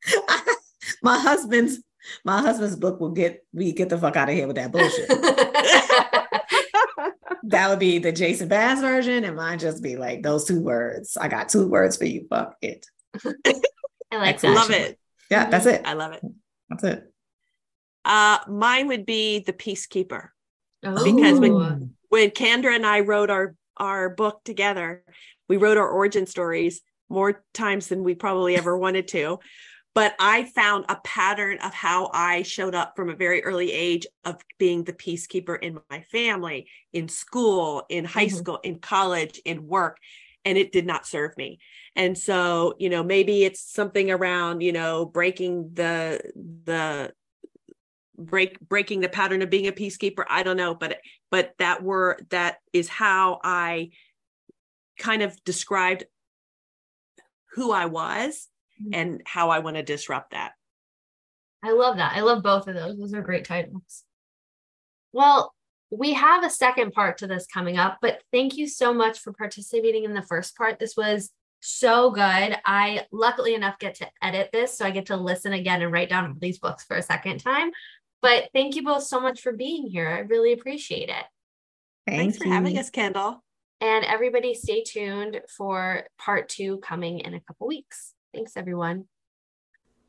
[1.02, 1.80] my husband's
[2.24, 5.08] my husband's book will get we get the fuck out of here with that bullshit.
[7.44, 11.18] that would be the Jason Bass version, and mine just be like those two words.
[11.18, 12.28] I got two words for you.
[12.30, 12.86] Fuck it.
[13.26, 14.54] I like that.
[14.54, 15.00] Love it.
[15.30, 15.82] Yeah, that's it.
[15.86, 16.22] I love it.
[16.70, 17.14] That's it.
[18.06, 20.30] Uh, mine would be the Peacekeeper.
[20.86, 21.04] Oh.
[21.04, 25.04] Because when when Kendra and I wrote our our book together,
[25.48, 29.40] we wrote our origin stories more times than we probably ever wanted to.
[29.98, 34.06] But I found a pattern of how I showed up from a very early age
[34.26, 38.38] of being the peacekeeper in my family, in school, in high mm-hmm.
[38.38, 39.98] school, in college, in work
[40.46, 41.60] and it did not serve me
[41.96, 46.22] and so you know maybe it's something around you know breaking the
[46.64, 47.12] the
[48.18, 51.00] break breaking the pattern of being a peacekeeper i don't know but
[51.32, 53.90] but that were that is how i
[55.00, 56.06] kind of described
[57.56, 58.48] who i was
[58.82, 58.94] mm-hmm.
[58.94, 60.52] and how i want to disrupt that
[61.64, 64.04] i love that i love both of those those are great titles
[65.14, 65.54] well
[65.90, 69.32] we have a second part to this coming up, but thank you so much for
[69.32, 70.80] participating in the first part.
[70.80, 72.58] This was so good.
[72.66, 76.10] I luckily enough get to edit this, so I get to listen again and write
[76.10, 77.72] down these books for a second time.
[78.22, 80.10] But thank you both so much for being here.
[80.10, 81.26] I really appreciate it.
[82.06, 82.46] Thank Thanks you.
[82.46, 83.44] for having us, Kendall.
[83.80, 88.14] And everybody stay tuned for part two coming in a couple weeks.
[88.34, 89.06] Thanks, everyone.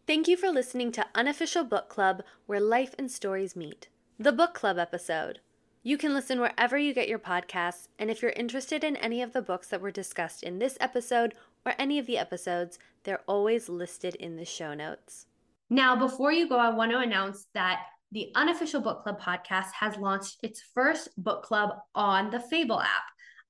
[0.07, 3.89] Thank you for listening to Unofficial Book Club, where life and stories meet.
[4.19, 5.41] The book club episode.
[5.83, 9.33] You can listen wherever you get your podcasts, and if you're interested in any of
[9.33, 13.69] the books that were discussed in this episode or any of the episodes, they're always
[13.69, 15.27] listed in the show notes.
[15.71, 19.97] Now, before you go, I want to announce that the Unofficial Book Club podcast has
[19.99, 23.05] launched its first book club on the Fable app.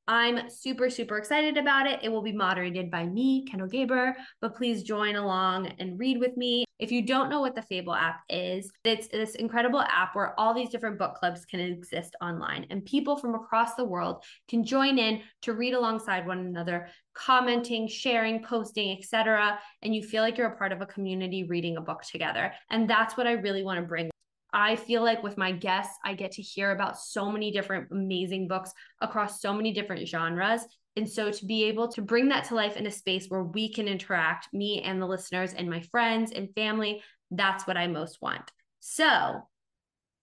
[0.09, 2.01] I'm super, super excited about it.
[2.03, 6.35] It will be moderated by me, Kendall Gaber, but please join along and read with
[6.35, 6.65] me.
[6.79, 10.55] If you don't know what the Fable app is, it's this incredible app where all
[10.55, 14.99] these different book clubs can exist online and people from across the world can join
[14.99, 19.59] in to read alongside one another, commenting, sharing, posting, etc.
[19.83, 22.55] And you feel like you're a part of a community reading a book together.
[22.71, 24.09] And that's what I really want to bring
[24.53, 28.49] I feel like with my guests, I get to hear about so many different amazing
[28.49, 30.63] books across so many different genres.
[30.97, 33.73] And so to be able to bring that to life in a space where we
[33.73, 38.23] can interact, me and the listeners and my friends and family, that's what I most
[38.23, 38.51] want.
[38.81, 39.43] So,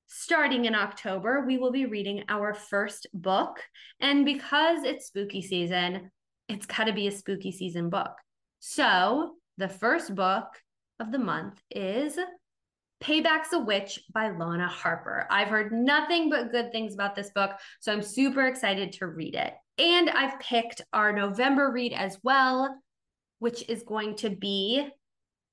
[0.08, 3.62] starting in October, we will be reading our first book.
[4.00, 6.12] And because it's spooky season,
[6.50, 8.12] it's got to be a spooky season book.
[8.60, 10.48] So, the first book
[11.00, 12.18] of the month is
[13.04, 15.28] Payback's a Witch by Lana Harper.
[15.30, 19.36] I've heard nothing but good things about this book, so I'm super excited to read
[19.36, 19.54] it.
[19.78, 22.76] And I've picked our November read as well,
[23.40, 24.88] which is going to be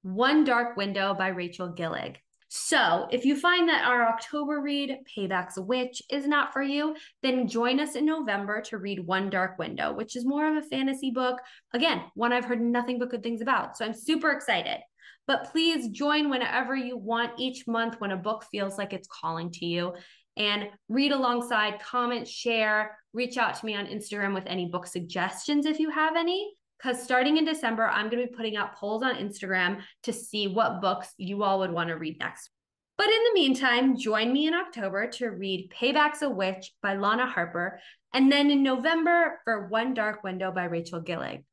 [0.03, 2.17] One Dark Window by Rachel Gillig.
[2.55, 6.95] So, if you find that our October read, Payback's a Witch, is not for you,
[7.23, 10.69] then join us in November to read One Dark Window, which is more of a
[10.69, 11.41] fantasy book.
[11.73, 13.79] Again, one I've heard nothing but good things about.
[13.79, 14.81] So, I'm super excited.
[15.27, 19.51] But please join whenever you want each month when a book feels like it's calling
[19.53, 19.95] to you
[20.37, 25.67] and read alongside, comment, share, reach out to me on Instagram with any book suggestions
[25.67, 26.55] if you have any.
[26.79, 30.49] Because starting in December, I'm going to be putting out polls on Instagram to see
[30.49, 32.51] what books you all would want to read next.
[32.99, 37.27] But in the meantime, join me in October to read Payback's a Witch by Lana
[37.27, 37.79] Harper,
[38.13, 41.45] and then in November for One Dark Window by Rachel Gillig.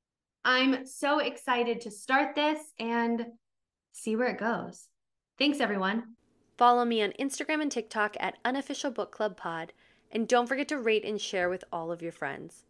[0.44, 3.26] I'm so excited to start this and
[4.00, 4.88] see where it goes.
[5.38, 6.16] Thanks, everyone.
[6.58, 9.74] Follow me on Instagram and TikTok at Unofficial Book Club Pod,
[10.12, 12.64] and don't forget to rate and share with all of your friends.